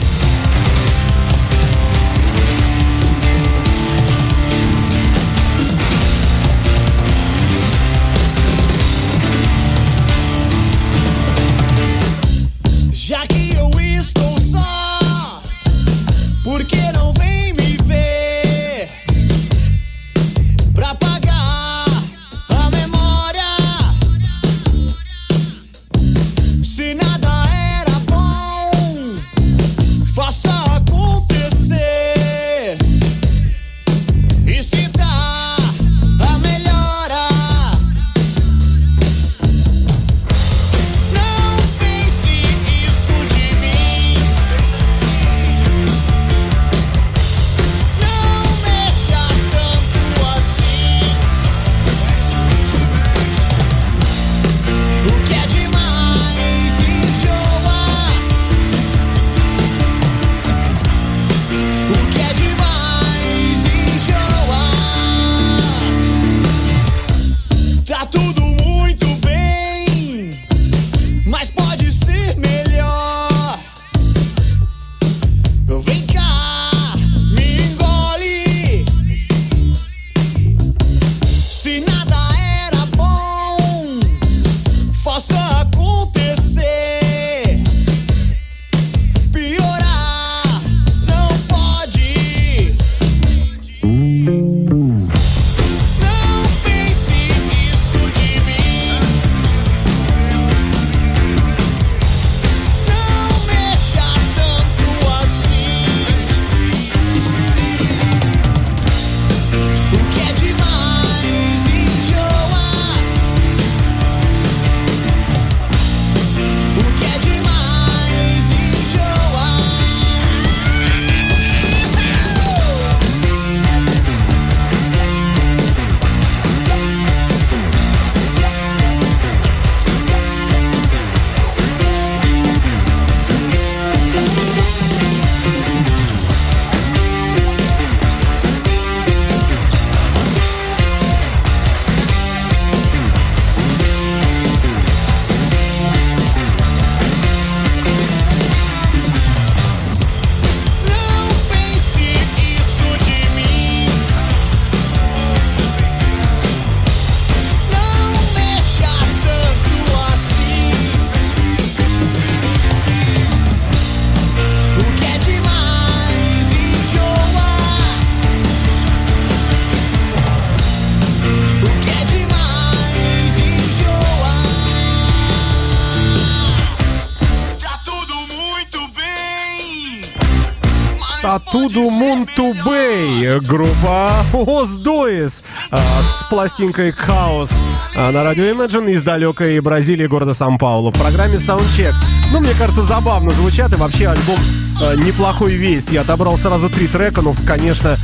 Группа 183.40 184.24
Оздоис 184.32 185.42
с 185.70 186.28
пластинкой 186.30 186.92
Хаос 186.92 187.50
на 187.96 188.22
радио 188.22 188.44
Imagine 188.44 188.92
из 188.92 189.02
далекой 189.02 189.60
Бразилии, 189.60 190.06
города 190.06 190.34
Сан-Паулу. 190.34 190.90
В 190.90 190.98
программе 190.98 191.34
Soundcheck. 191.34 191.94
Ну, 192.32 192.40
мне 192.40 192.52
кажется, 192.54 192.82
забавно 192.82 193.30
звучат, 193.30 193.72
и 193.72 193.76
вообще 193.76 194.08
альбом 194.08 194.38
э, 194.82 194.96
неплохой 194.96 195.54
весь. 195.54 195.88
Я 195.88 196.02
отобрал 196.02 196.36
сразу 196.36 196.68
три 196.68 196.86
трека, 196.86 197.22
но, 197.22 197.34
конечно, 197.46 197.98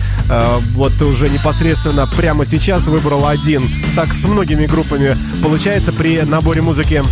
вот 0.75 1.01
уже 1.03 1.29
непосредственно 1.29 2.07
прямо 2.07 2.47
сейчас 2.47 2.87
выбрал 2.87 3.27
один. 3.27 3.71
Так 3.95 4.15
с 4.15 4.25
многими 4.25 4.67
группами 4.67 5.17
получается 5.43 5.93
при 5.93 6.21
наборе 6.23 6.63
музыки. 6.63 7.03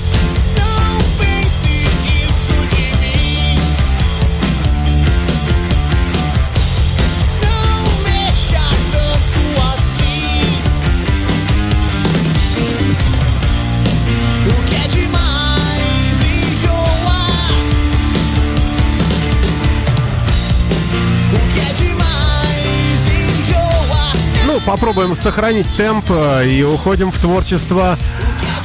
Попробуем 24.61 25.17
сохранить 25.17 25.67
темп 25.77 26.05
э, 26.11 26.49
и 26.49 26.63
уходим 26.63 27.11
в 27.11 27.19
творчество 27.19 27.99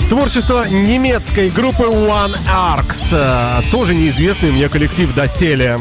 Творчество 0.10 0.66
немецкой 0.70 1.50
группы 1.50 1.84
One 1.84 2.36
Arcs. 2.48 3.08
Э, 3.12 3.62
тоже 3.72 3.94
неизвестный 3.96 4.52
мне 4.52 4.70
коллектив 4.70 5.14
доселе. 5.14 5.80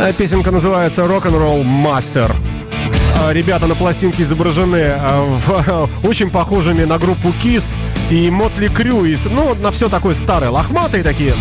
Э, 0.00 0.12
песенка 0.16 0.50
называется 0.50 1.02
Rock'n'Roll 1.02 1.62
Master. 1.62 2.34
Ребята 3.32 3.66
на 3.66 3.74
пластинке 3.74 4.22
изображены 4.22 4.94
в, 5.46 5.88
очень 6.04 6.30
похожими 6.30 6.84
на 6.84 6.98
группу 6.98 7.28
Kiss 7.44 7.74
и 8.10 8.28
Motley 8.28 8.74
Crue. 8.74 9.18
Ну, 9.30 9.54
на 9.54 9.70
все 9.70 9.88
такое 9.88 10.14
старое, 10.14 10.50
лохматые 10.50 11.02
такие. 11.02 11.34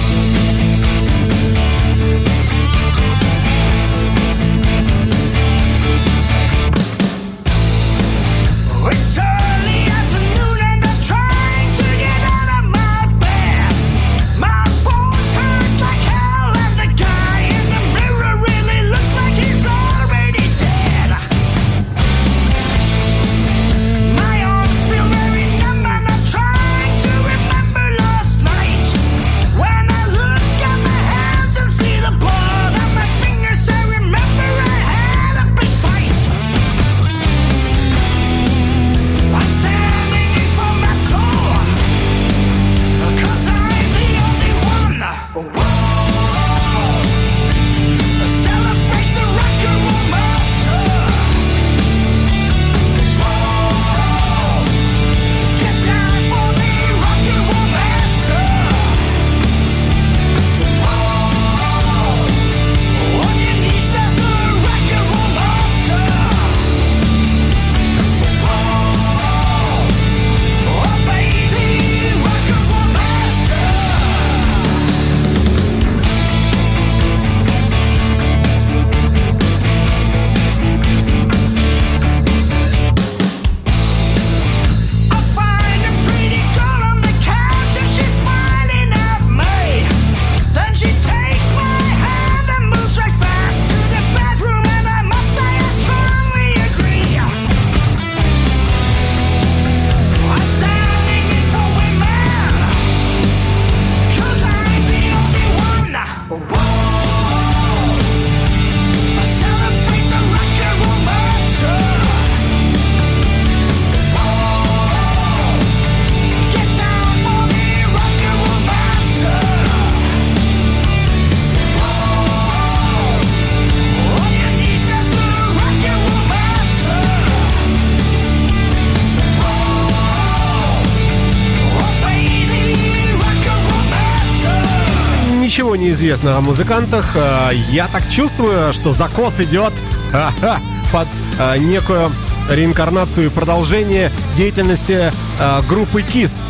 Неизвестно 136.00 136.38
о 136.38 136.40
музыкантах. 136.40 137.14
Э, 137.16 137.52
я 137.72 137.88
так 137.90 138.10
чувствую, 138.10 138.72
что 138.72 138.94
закос 138.94 139.42
идет 139.42 139.74
под 140.94 141.08
э, 141.38 141.58
некую 141.58 142.10
реинкарнацию 142.50 143.28
и 143.28 143.30
продолжение 143.30 144.10
деятельности 144.38 145.12
э, 145.40 145.62
группы 145.68 146.02
KISS. 146.02 146.44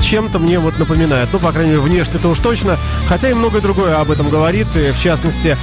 Чем-то 0.00 0.38
мне 0.38 0.58
вот 0.58 0.78
напоминает. 0.78 1.28
Ну, 1.30 1.38
по 1.40 1.52
крайней 1.52 1.72
мере, 1.72 1.82
внешне 1.82 2.14
это 2.14 2.28
уж 2.28 2.38
точно. 2.38 2.78
Хотя 3.06 3.28
и 3.28 3.34
многое 3.34 3.60
другое 3.60 4.00
об 4.00 4.10
этом 4.10 4.28
говорит. 4.28 4.68
И, 4.76 4.92
в 4.92 5.02
частности, 5.02 5.56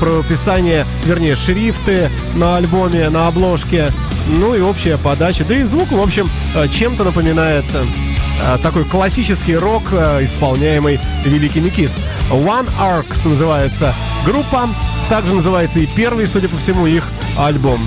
про 0.00 0.18
описание, 0.18 0.84
вернее, 1.04 1.36
шрифты 1.36 2.10
на 2.34 2.56
альбоме, 2.56 3.08
на 3.08 3.28
обложке. 3.28 3.92
Ну 4.40 4.54
и 4.54 4.60
общая 4.60 4.98
подача. 4.98 5.44
Да 5.44 5.54
и 5.54 5.62
звук, 5.62 5.92
в 5.92 6.00
общем, 6.00 6.28
чем-то 6.70 7.04
напоминает 7.04 7.64
такой 8.62 8.84
классический 8.84 9.56
рок, 9.56 9.84
исполняемый 10.20 10.98
великими 11.24 11.70
Kiss. 11.70 11.92
One 12.30 12.68
Arcs 12.80 13.28
называется 13.28 13.94
группа. 14.24 14.68
Также 15.08 15.34
называется 15.34 15.78
и 15.78 15.86
первый, 15.86 16.26
судя 16.26 16.48
по 16.48 16.56
всему, 16.56 16.86
их 16.86 17.04
альбом. 17.38 17.80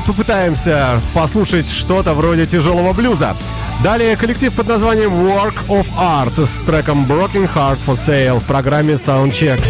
попытаемся 0.00 1.00
послушать 1.14 1.70
что-то 1.70 2.14
вроде 2.14 2.46
тяжелого 2.46 2.92
блюза. 2.92 3.36
Далее 3.82 4.16
коллектив 4.16 4.52
под 4.52 4.66
названием 4.66 5.10
Work 5.26 5.66
of 5.68 5.86
Art 5.98 6.46
с 6.46 6.60
треком 6.66 7.04
Broken 7.06 7.48
Heart 7.54 7.78
for 7.86 7.96
Sale 7.96 8.40
в 8.40 8.44
программе 8.44 8.94
Soundcheck. 8.94 9.60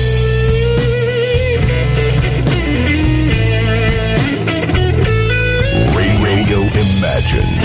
Radio 6.22 6.62
Imagine. 6.72 7.57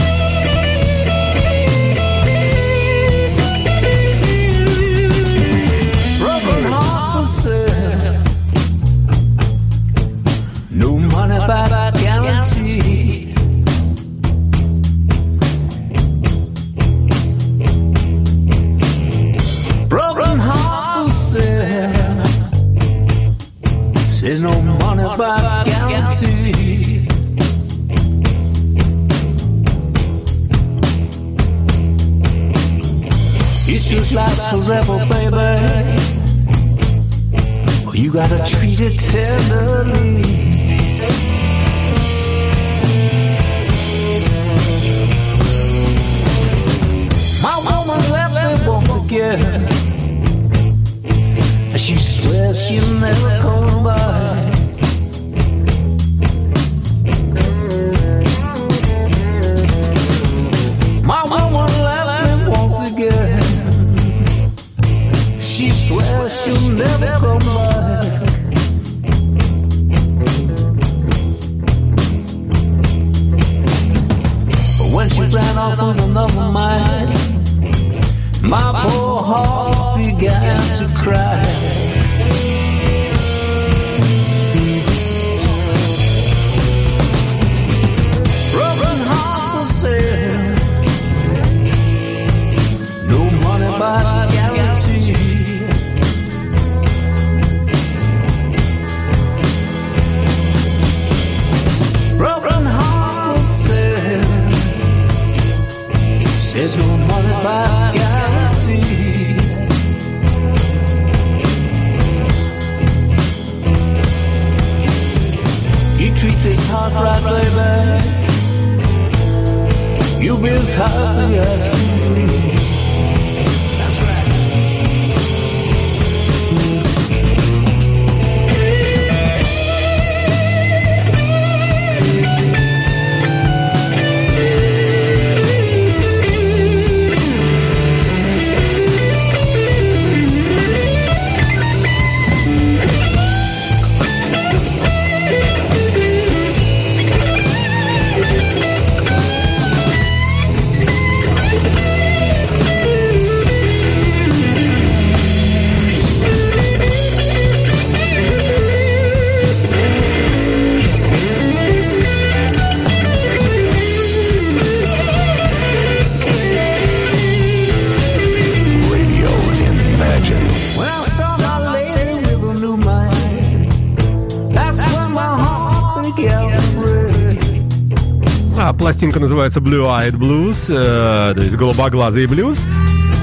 называется 179.23 179.59
Blue 179.59 179.87
Eyed 179.87 180.15
Blues, 180.17 180.65
э, 180.69 181.33
то 181.33 181.41
есть 181.41 181.55
голубоглазый 181.55 182.27
блюз. 182.27 182.65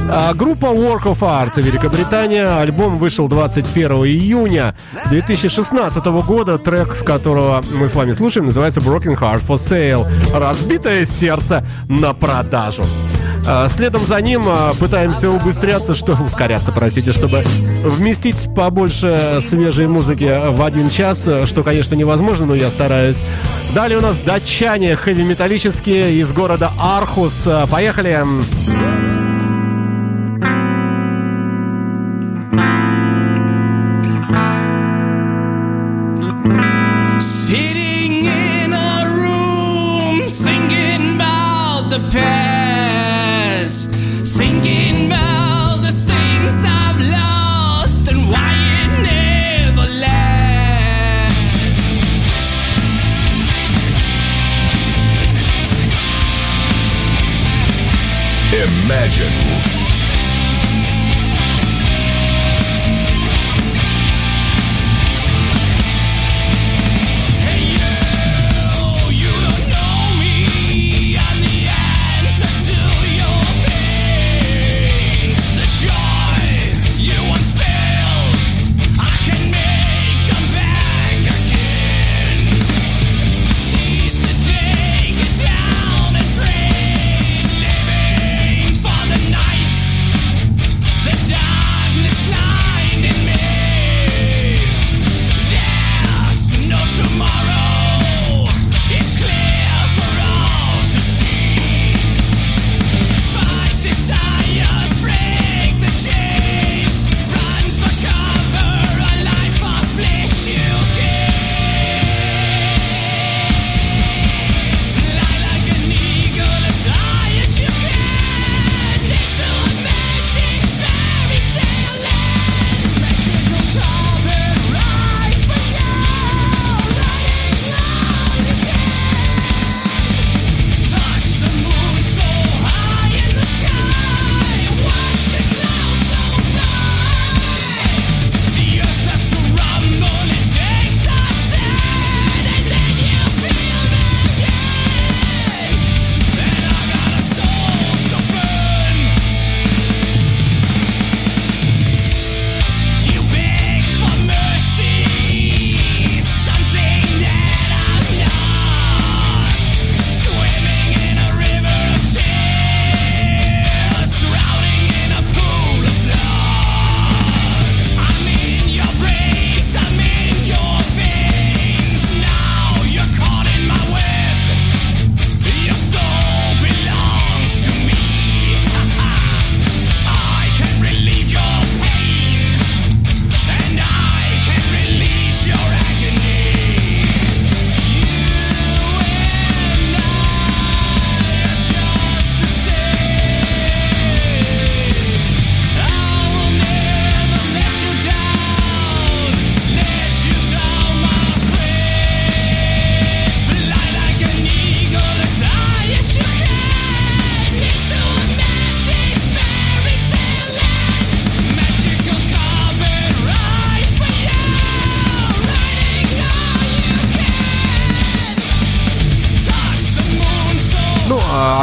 А 0.09 0.35
группа 0.35 0.67
Work 0.67 1.05
of 1.05 1.21
Art 1.21 1.61
Великобритания. 1.61 2.49
Альбом 2.49 2.99
вышел 2.99 3.29
21 3.29 3.93
июня 4.07 4.75
2016 5.09 6.05
года. 6.27 6.59
Трек, 6.59 6.97
с 6.97 7.03
которого 7.03 7.63
мы 7.79 7.89
с 7.89 7.95
вами 7.95 8.13
слушаем, 8.13 8.47
называется 8.47 8.81
Broken 8.81 9.17
Heart 9.17 9.47
for 9.47 9.57
Sale. 9.57 10.07
Разбитое 10.35 11.05
сердце 11.05 11.65
на 11.89 12.13
продажу. 12.13 12.83
А, 13.47 13.69
следом 13.69 14.05
за 14.05 14.21
ним 14.21 14.43
а, 14.47 14.73
пытаемся 14.79 15.31
убыстряться, 15.31 15.95
что 15.95 16.15
ускоряться, 16.15 16.73
простите, 16.73 17.13
чтобы 17.13 17.43
вместить 17.83 18.55
побольше 18.55 19.41
свежей 19.43 19.87
музыки 19.87 20.51
в 20.51 20.63
один 20.63 20.89
час, 20.89 21.29
что, 21.45 21.63
конечно, 21.63 21.95
невозможно, 21.95 22.47
но 22.47 22.55
я 22.55 22.71
стараюсь. 22.71 23.19
Далее 23.75 23.99
у 23.99 24.03
нас 24.03 24.17
датчане 24.25 24.97
хэви-металлические 24.97 26.13
из 26.15 26.33
города 26.33 26.71
Архус. 26.79 27.47
Поехали! 27.71 27.91
Поехали! 28.01 29.00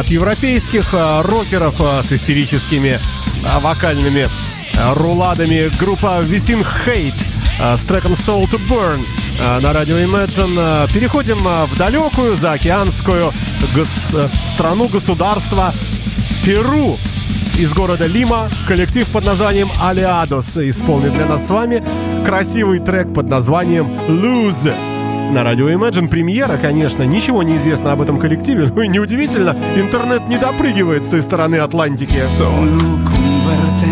От 0.08 0.12
европейских 0.12 0.90
а, 0.94 1.22
рокеров 1.22 1.76
а, 1.80 2.02
с 2.02 2.14
истерическими 2.14 2.98
а, 3.46 3.60
вокальными 3.60 4.28
руладами 4.96 5.70
группа 5.80 6.22
Висин 6.22 6.64
а, 7.60 7.76
с 7.76 7.86
треком 7.86 8.14
Soul 8.14 8.50
to 8.50 8.60
Burn 8.70 9.06
на 9.62 9.72
радио 9.74 9.98
Imagine. 9.98 10.92
Переходим 10.94 11.38
в 11.38 11.78
далекую 11.78 12.38
заокеанскую 12.38 13.32
гос- 13.76 14.16
э, 14.16 14.30
страну 14.52 14.88
государства 14.88 15.72
Перу. 16.44 16.98
Из 17.60 17.72
города 17.74 18.08
Лима 18.08 18.50
коллектив 18.68 19.08
под 19.10 19.26
названием 19.26 19.70
Алиадос 19.80 20.58
исполнит 20.58 21.14
для 21.14 21.28
нас 21.28 21.46
с 21.46 21.50
вами 21.52 21.84
красивый 22.26 22.80
трек 22.80 23.14
под 23.14 23.28
названием 23.28 23.88
Lose. 24.08 24.87
На 25.32 25.44
радио 25.44 25.70
Imagine 25.70 26.08
премьера, 26.08 26.58
конечно, 26.58 27.04
ничего 27.04 27.44
не 27.44 27.58
известно 27.58 27.92
об 27.92 28.02
этом 28.02 28.20
коллективе, 28.20 28.70
но 28.74 28.82
и 28.82 28.88
неудивительно, 28.88 29.56
интернет 29.76 30.28
не 30.30 30.38
допрыгивает 30.38 31.06
с 31.06 31.10
той 31.10 31.22
стороны 31.22 31.58
Атлантики. 31.58 32.24
Solo 32.26 32.80
con 33.06 33.46
verte 33.46 33.88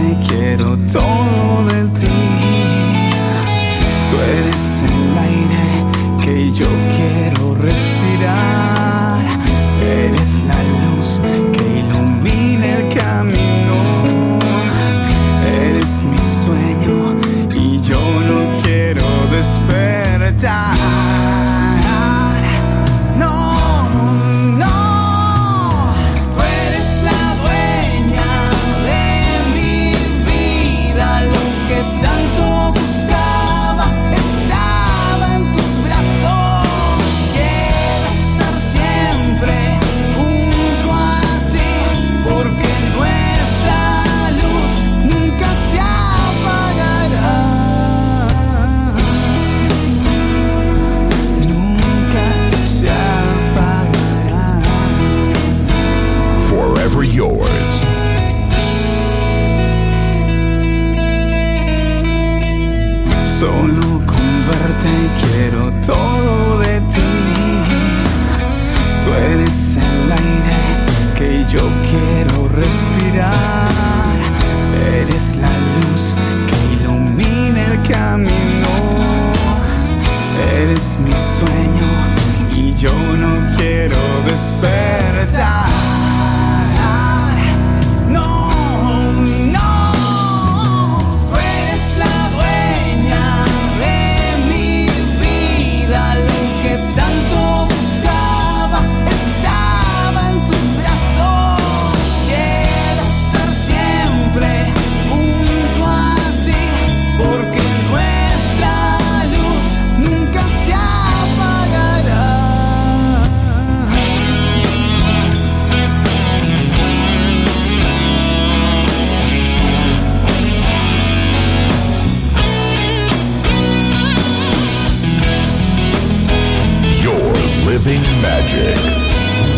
magic. 128.56 128.78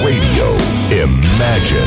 Radio 0.04 0.58
Imagine. 0.90 1.78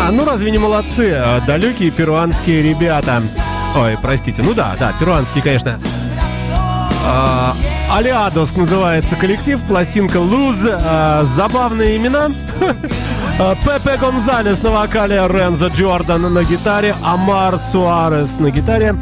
А, 0.00 0.12
ну 0.12 0.24
разве 0.24 0.50
не 0.50 0.58
молодцы, 0.58 1.12
а, 1.14 1.40
далекие 1.40 1.90
перуанские 1.90 2.62
ребята. 2.62 3.22
Ой, 3.76 3.98
простите, 4.00 4.42
ну 4.42 4.54
да, 4.54 4.74
да, 4.78 4.92
перуанские, 4.98 5.42
конечно. 5.42 5.80
А, 7.04 7.54
Алиадос 7.92 8.56
называется 8.56 9.16
коллектив, 9.16 9.60
пластинка 9.66 10.18
Луз, 10.18 10.64
а, 10.64 11.24
забавные 11.24 11.96
имена. 11.96 12.28
А, 13.42 13.54
Пепе 13.54 13.96
Гонзалес 13.96 14.62
на 14.62 14.70
вокале, 14.70 15.16
Рензо 15.26 15.68
Джордан 15.68 16.30
на 16.34 16.44
гитаре, 16.44 16.94
Амар 17.02 17.58
Суарес 17.58 18.38
на 18.38 18.50
гитаре, 18.50 18.94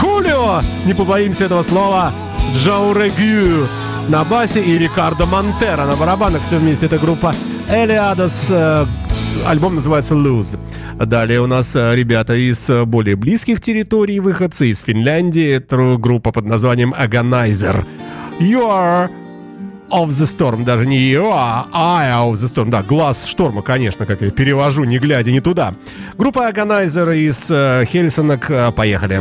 Хулио, 0.00 0.60
не 0.84 0.92
побоимся 0.92 1.44
этого 1.44 1.62
слова, 1.62 2.10
Джоу 2.52 2.92
Регю 2.94 3.68
на 4.08 4.24
басе 4.24 4.60
и 4.60 4.76
Рикардо 4.76 5.24
Монтера 5.24 5.86
на 5.86 5.94
барабанах. 5.94 6.42
Все 6.42 6.58
вместе 6.58 6.86
это 6.86 6.98
группа 6.98 7.32
Элиадос. 7.70 8.46
э, 8.50 8.86
Альбом 9.46 9.76
называется 9.76 10.14
Lose. 10.14 10.58
Далее 10.98 11.40
у 11.40 11.46
нас 11.46 11.76
э, 11.76 11.94
ребята 11.94 12.34
из 12.34 12.68
э, 12.68 12.84
более 12.84 13.14
близких 13.14 13.60
территорий, 13.60 14.18
выходцы 14.18 14.66
из 14.66 14.80
Финляндии. 14.80 15.48
Это 15.48 15.96
группа 15.96 16.32
под 16.32 16.44
названием 16.44 16.92
Agonizer. 16.92 17.84
You 18.40 18.66
are 18.66 19.08
of 19.90 20.08
the 20.08 20.26
Storm. 20.26 20.64
Даже 20.64 20.86
не 20.86 20.98
you 20.98 21.30
are, 21.32 21.66
I 21.72 22.10
of 22.10 22.34
the 22.34 22.48
Storm. 22.48 22.70
Да, 22.70 22.82
глаз 22.82 23.26
шторма, 23.26 23.62
конечно, 23.62 24.06
как 24.06 24.22
я 24.22 24.30
перевожу, 24.30 24.84
не 24.84 24.98
глядя 24.98 25.30
не 25.30 25.40
туда. 25.40 25.74
Группа 26.16 26.50
Agonizer 26.50 27.14
из 27.16 27.50
э, 27.50 27.84
Хельсинок. 27.86 28.50
Э, 28.50 28.72
Поехали. 28.72 29.20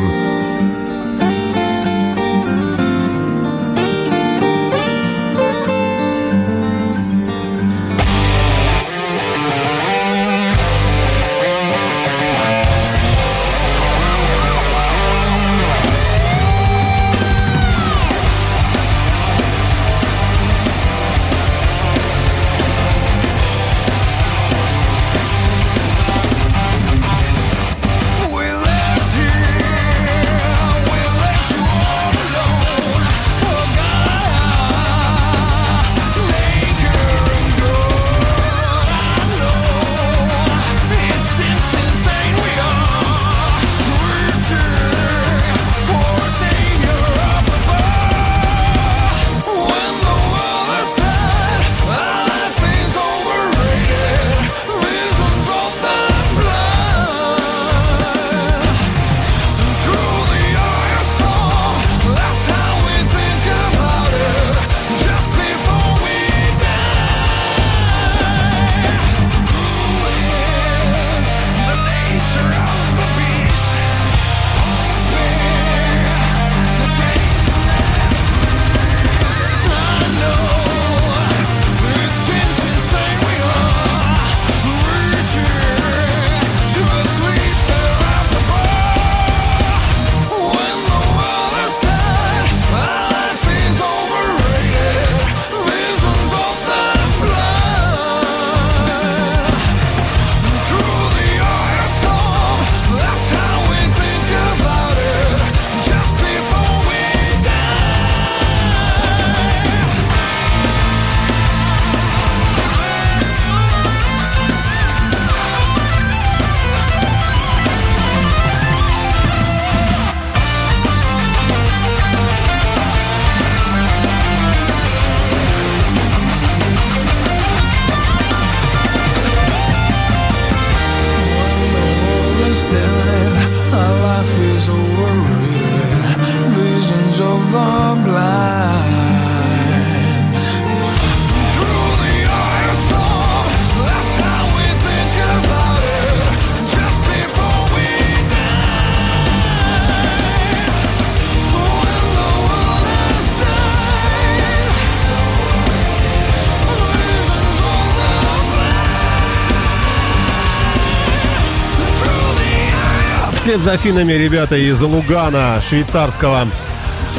Вслед 163.49 163.61
за 163.61 163.77
финами 163.77 164.13
ребята 164.13 164.57
из 164.57 164.79
Лугана, 164.79 165.59
швейцарского. 165.67 166.47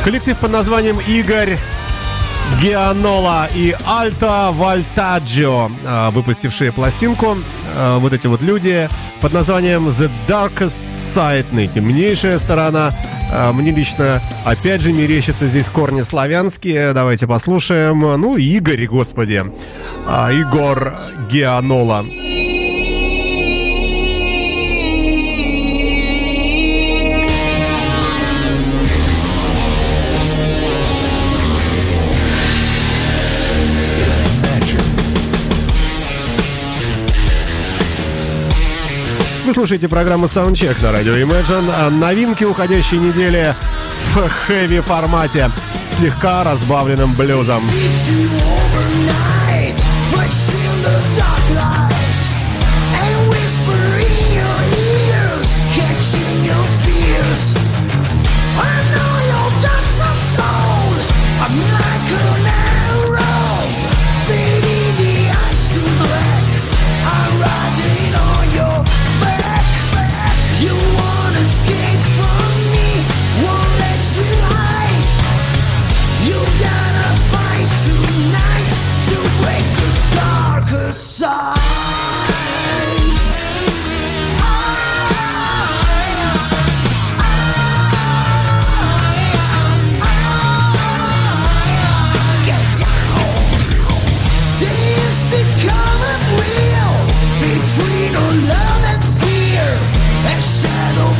Коллектив 0.04 0.38
под 0.38 0.52
названием 0.52 1.00
Игорь 1.00 1.56
Гианола 2.62 3.48
и 3.52 3.74
Альта 3.84 4.50
Вольтаджио, 4.52 5.72
а, 5.84 6.12
выпустившие 6.12 6.70
пластинку. 6.70 7.36
А, 7.76 7.98
Вот 7.98 8.12
эти 8.12 8.28
вот 8.28 8.42
люди 8.42 8.88
под 9.20 9.32
названием 9.32 9.88
The 9.88 10.08
Darkest 10.28 10.78
Side, 10.96 11.46
наитемнейшая 11.50 12.38
сторона. 12.38 12.92
А, 13.32 13.52
Мне 13.52 13.72
лично, 13.72 14.22
опять 14.44 14.82
же, 14.82 14.92
мерещатся 14.92 15.48
здесь 15.48 15.66
корни 15.68 16.02
славянские. 16.02 16.92
Давайте 16.92 17.26
послушаем. 17.26 17.98
Ну, 17.98 18.36
Игорь, 18.36 18.86
господи. 18.86 19.42
А, 20.06 20.30
Игор 20.32 20.96
Гианола. 21.28 22.04
Вы 39.50 39.54
слушаете 39.54 39.88
программу 39.88 40.26
Soundcheck 40.26 40.80
на 40.80 40.92
радио 40.92 41.12
Imagine. 41.14 41.72
А 41.76 41.90
Новинки 41.90 42.44
уходящей 42.44 42.98
недели 42.98 43.52
в 44.14 44.28
хэви 44.46 44.78
формате, 44.78 45.50
слегка 45.98 46.44
разбавленным 46.44 47.12
блюзом. 47.14 47.60
Shadow 100.40 101.19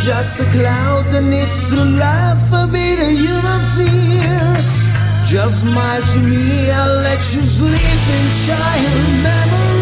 just 0.00 0.40
a 0.40 0.44
cloud 0.50 1.04
that 1.12 1.22
needs 1.22 1.52
to 1.68 1.76
laugh 1.84 2.50
a 2.52 2.66
bit 2.66 2.98
of 2.98 3.10
human 3.10 3.60
fears. 3.76 4.86
Just 5.28 5.60
smile 5.60 6.02
to 6.12 6.18
me, 6.20 6.70
I'll 6.70 7.02
let 7.02 7.20
you 7.34 7.42
sleep 7.42 8.04
in 8.16 8.26
child 8.46 9.22
memories. 9.22 9.79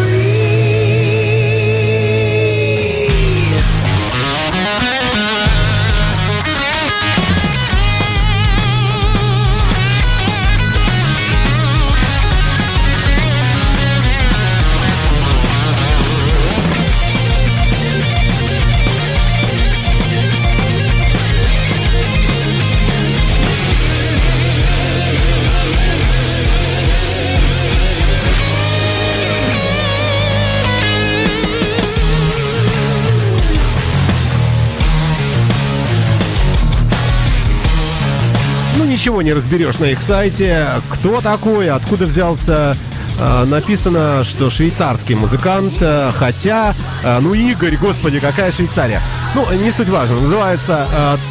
Ничего 38.99 39.21
не 39.21 39.31
разберешь 39.31 39.79
на 39.79 39.85
их 39.85 40.01
сайте. 40.01 40.67
Кто 40.89 41.21
такой, 41.21 41.69
откуда 41.69 42.05
взялся 42.05 42.75
э, 43.17 43.45
написано, 43.45 44.25
что 44.25 44.49
швейцарский 44.49 45.15
музыкант, 45.15 45.75
э, 45.79 46.11
хотя, 46.13 46.73
э, 47.01 47.19
ну, 47.21 47.33
Игорь, 47.33 47.77
господи, 47.77 48.19
какая 48.19 48.51
Швейцария. 48.51 49.01
Ну, 49.35 49.49
не 49.53 49.71
суть 49.71 49.87
важно, 49.87 50.19
называется 50.19 50.85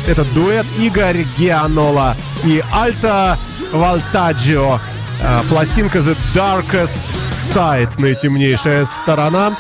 этот 0.07 0.33
дуэт 0.33 0.65
Игорь 0.79 1.27
Гианола 1.37 2.17
и 2.43 2.65
Альта 2.73 3.37
Вольтаджио. 3.71 4.81
Пластинка 5.51 5.99
The 5.99 6.17
Darkest 6.35 7.03
Side, 7.37 8.01
наитемнейшая 8.01 8.87
сторона. 8.87 9.53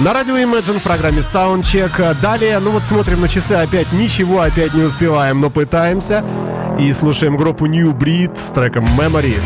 На 0.00 0.12
радио 0.12 0.36
Imagine 0.36 0.78
в 0.78 0.82
программе 0.84 1.18
Soundcheck. 1.18 2.20
Далее, 2.22 2.60
ну 2.60 2.70
вот 2.70 2.84
смотрим 2.84 3.20
на 3.20 3.28
часы, 3.28 3.54
опять 3.54 3.92
ничего, 3.92 4.40
опять 4.40 4.72
не 4.72 4.82
успеваем, 4.82 5.40
но 5.40 5.50
пытаемся. 5.50 6.24
И 6.78 6.92
слушаем 6.92 7.36
группу 7.36 7.66
New 7.66 7.92
Breed 7.92 8.38
с 8.40 8.52
треком 8.52 8.84
Memories. 8.96 9.42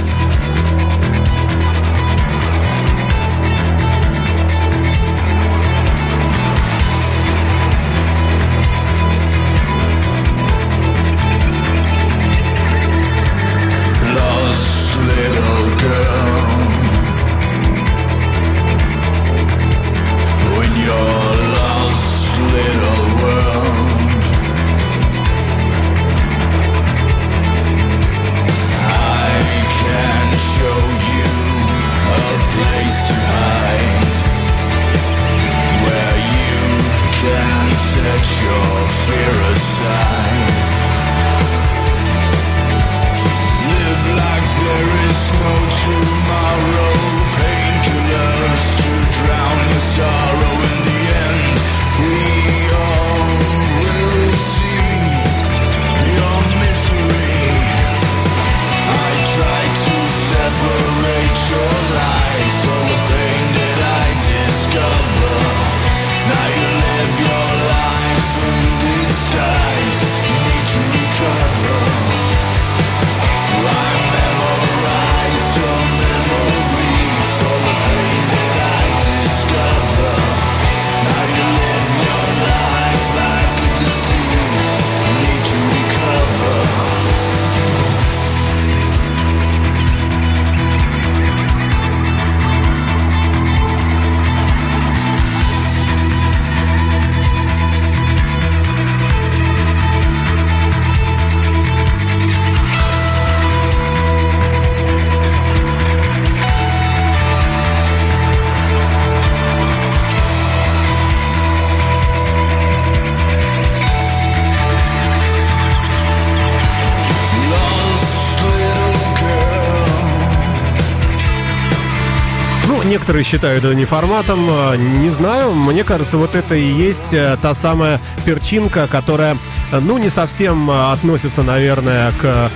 Некоторые 123.03 123.25
считают 123.25 123.65
это 123.65 123.75
не 123.75 123.85
форматом. 123.85 124.47
э, 124.49 124.77
Не 124.77 125.11
знаю, 125.11 125.55
мне 125.57 125.83
кажется, 125.83 126.19
вот 126.19 126.37
это 126.37 126.55
и 126.55 126.63
есть 126.63 127.13
э, 127.13 127.37
та 127.43 127.53
самая 127.53 128.01
перчинка, 128.25 128.87
которая, 128.87 129.37
э, 129.73 129.81
ну, 129.81 129.99
не 129.99 130.09
совсем 130.09 130.71
э, 130.71 130.93
относится, 130.93 131.43
наверное, 131.43 132.13
к 132.13 132.49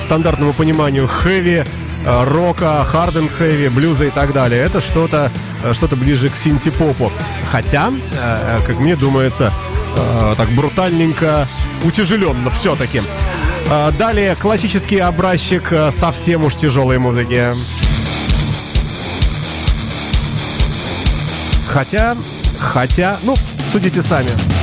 стандартному 0.00 0.52
пониманию 0.52 1.08
хэви, 1.08 1.64
рока, 2.04 2.86
and 2.92 3.30
heavy, 3.40 3.70
блюза 3.70 4.04
и 4.04 4.10
так 4.10 4.34
далее. 4.34 4.60
Это 4.60 4.82
что-то 4.82 5.30
что-то 5.72 5.96
ближе 5.96 6.28
к 6.28 6.36
синтепопу. 6.36 7.10
Хотя, 7.50 7.90
как 8.66 8.78
мне 8.78 8.96
думается, 8.96 9.54
так 10.36 10.50
брутальненько, 10.50 11.46
утяжеленно 11.82 12.50
все-таки. 12.50 13.00
Далее 13.98 14.36
классический 14.36 14.98
образчик 14.98 15.72
совсем 15.90 16.44
уж 16.44 16.56
тяжелой 16.56 16.98
музыки. 16.98 17.54
Хотя, 21.74 22.16
хотя, 22.56 23.18
ну, 23.24 23.34
судите 23.72 24.00
сами. 24.00 24.53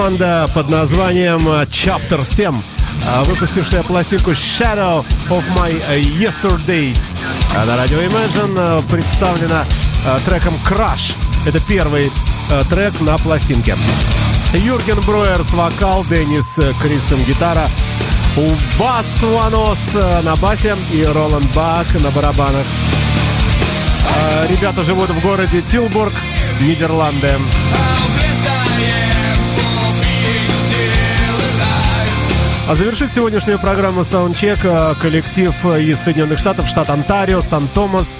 Команда 0.00 0.50
под 0.54 0.70
названием 0.70 1.46
э, 1.46 1.66
Chapter 1.66 2.24
7, 2.24 2.62
э, 3.04 3.22
выпустившая 3.24 3.82
пластинку 3.82 4.30
Shadow 4.30 5.04
of 5.28 5.44
My 5.54 5.78
э, 5.90 6.00
Yesterdays. 6.00 7.14
А 7.54 7.66
На 7.66 7.76
радио 7.76 7.98
Imagine 7.98 8.54
э, 8.56 8.82
представлена 8.88 9.66
э, 10.06 10.18
треком 10.24 10.54
Crush. 10.66 11.14
Это 11.46 11.60
первый 11.60 12.10
э, 12.50 12.64
трек 12.70 12.98
на 13.02 13.18
пластинке. 13.18 13.76
Юрген 14.54 15.02
Броерс 15.02 15.52
вокал, 15.52 16.02
Деннис 16.06 16.56
э, 16.56 16.72
Крисом 16.80 17.22
гитара, 17.24 17.68
бас 18.78 19.04
Ванос 19.20 19.78
э, 19.92 20.22
на 20.22 20.34
басе 20.36 20.76
и 20.94 21.04
Роланд 21.04 21.44
Бак 21.52 21.86
на 22.02 22.10
барабанах. 22.10 22.64
Э, 24.16 24.46
Ребята 24.48 24.82
живут 24.82 25.10
в 25.10 25.20
городе 25.20 25.60
Тилбург, 25.60 26.14
Нидерланды. 26.62 27.34
А 32.70 32.76
завершит 32.76 33.12
сегодняшнюю 33.12 33.58
программу 33.58 34.02
Soundcheck 34.02 34.60
э, 34.62 34.94
коллектив 35.02 35.52
из 35.76 35.98
Соединенных 35.98 36.38
Штатов, 36.38 36.68
штат 36.68 36.88
Онтарио, 36.88 37.42
Сан-Томас, 37.42 38.16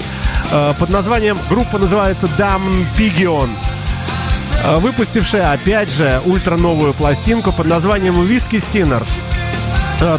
э, 0.50 0.74
под 0.76 0.90
названием, 0.90 1.38
группа 1.48 1.78
называется 1.78 2.28
Damn 2.36 2.84
Pigeon, 2.98 3.48
э, 4.64 4.78
выпустившая, 4.78 5.52
опять 5.52 5.88
же, 5.88 6.20
ультра 6.24 6.56
новую 6.56 6.94
пластинку 6.94 7.52
под 7.52 7.66
названием 7.66 8.20
Whiskey 8.22 8.58
Sinners. 8.58 9.20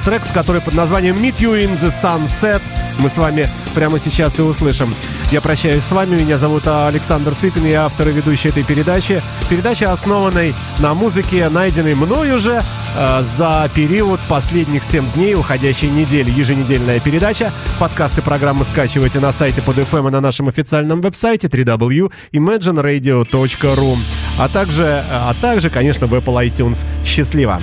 Трек, 0.06 0.24
с 0.24 0.32
который 0.32 0.62
под 0.62 0.76
названием 0.76 1.18
Meet 1.18 1.40
You 1.40 1.66
in 1.66 1.78
the 1.82 1.92
Sunset 1.92 2.62
мы 3.00 3.10
с 3.10 3.18
вами 3.18 3.50
прямо 3.76 4.00
сейчас 4.00 4.40
и 4.40 4.44
услышим. 4.44 4.96
Я 5.32 5.40
прощаюсь 5.40 5.84
с 5.84 5.92
вами, 5.92 6.22
меня 6.22 6.38
зовут 6.38 6.68
Александр 6.68 7.34
Цыпин, 7.34 7.66
я 7.66 7.86
автор 7.86 8.10
и 8.10 8.12
ведущий 8.12 8.50
этой 8.50 8.66
передачи. 8.66 9.24
Передача, 9.50 9.94
основанной 9.94 10.54
на 10.80 10.94
музыке, 10.94 11.48
найденной 11.48 11.96
мною 11.96 12.38
же 12.38 12.62
э, 12.98 13.24
за 13.24 13.72
период 13.74 14.20
последних 14.28 14.84
7 14.84 15.10
дней 15.14 15.36
уходящей 15.36 15.90
недели. 15.90 16.30
Еженедельная 16.30 17.00
передача. 17.00 17.54
Подкасты 17.80 18.22
программы 18.22 18.66
скачивайте 18.66 19.22
на 19.22 19.32
сайте 19.32 19.62
под 19.62 19.78
FM 19.78 20.10
и 20.10 20.12
на 20.12 20.20
нашем 20.20 20.50
официальном 20.50 21.00
веб-сайте 21.00 21.48
www.imagineradio.ru 21.48 23.98
а 24.38 24.50
также, 24.50 24.84
э, 24.84 25.06
а 25.10 25.34
также, 25.40 25.70
конечно, 25.70 26.08
в 26.08 26.14
Apple 26.14 26.46
iTunes. 26.46 26.86
Счастливо! 27.06 27.62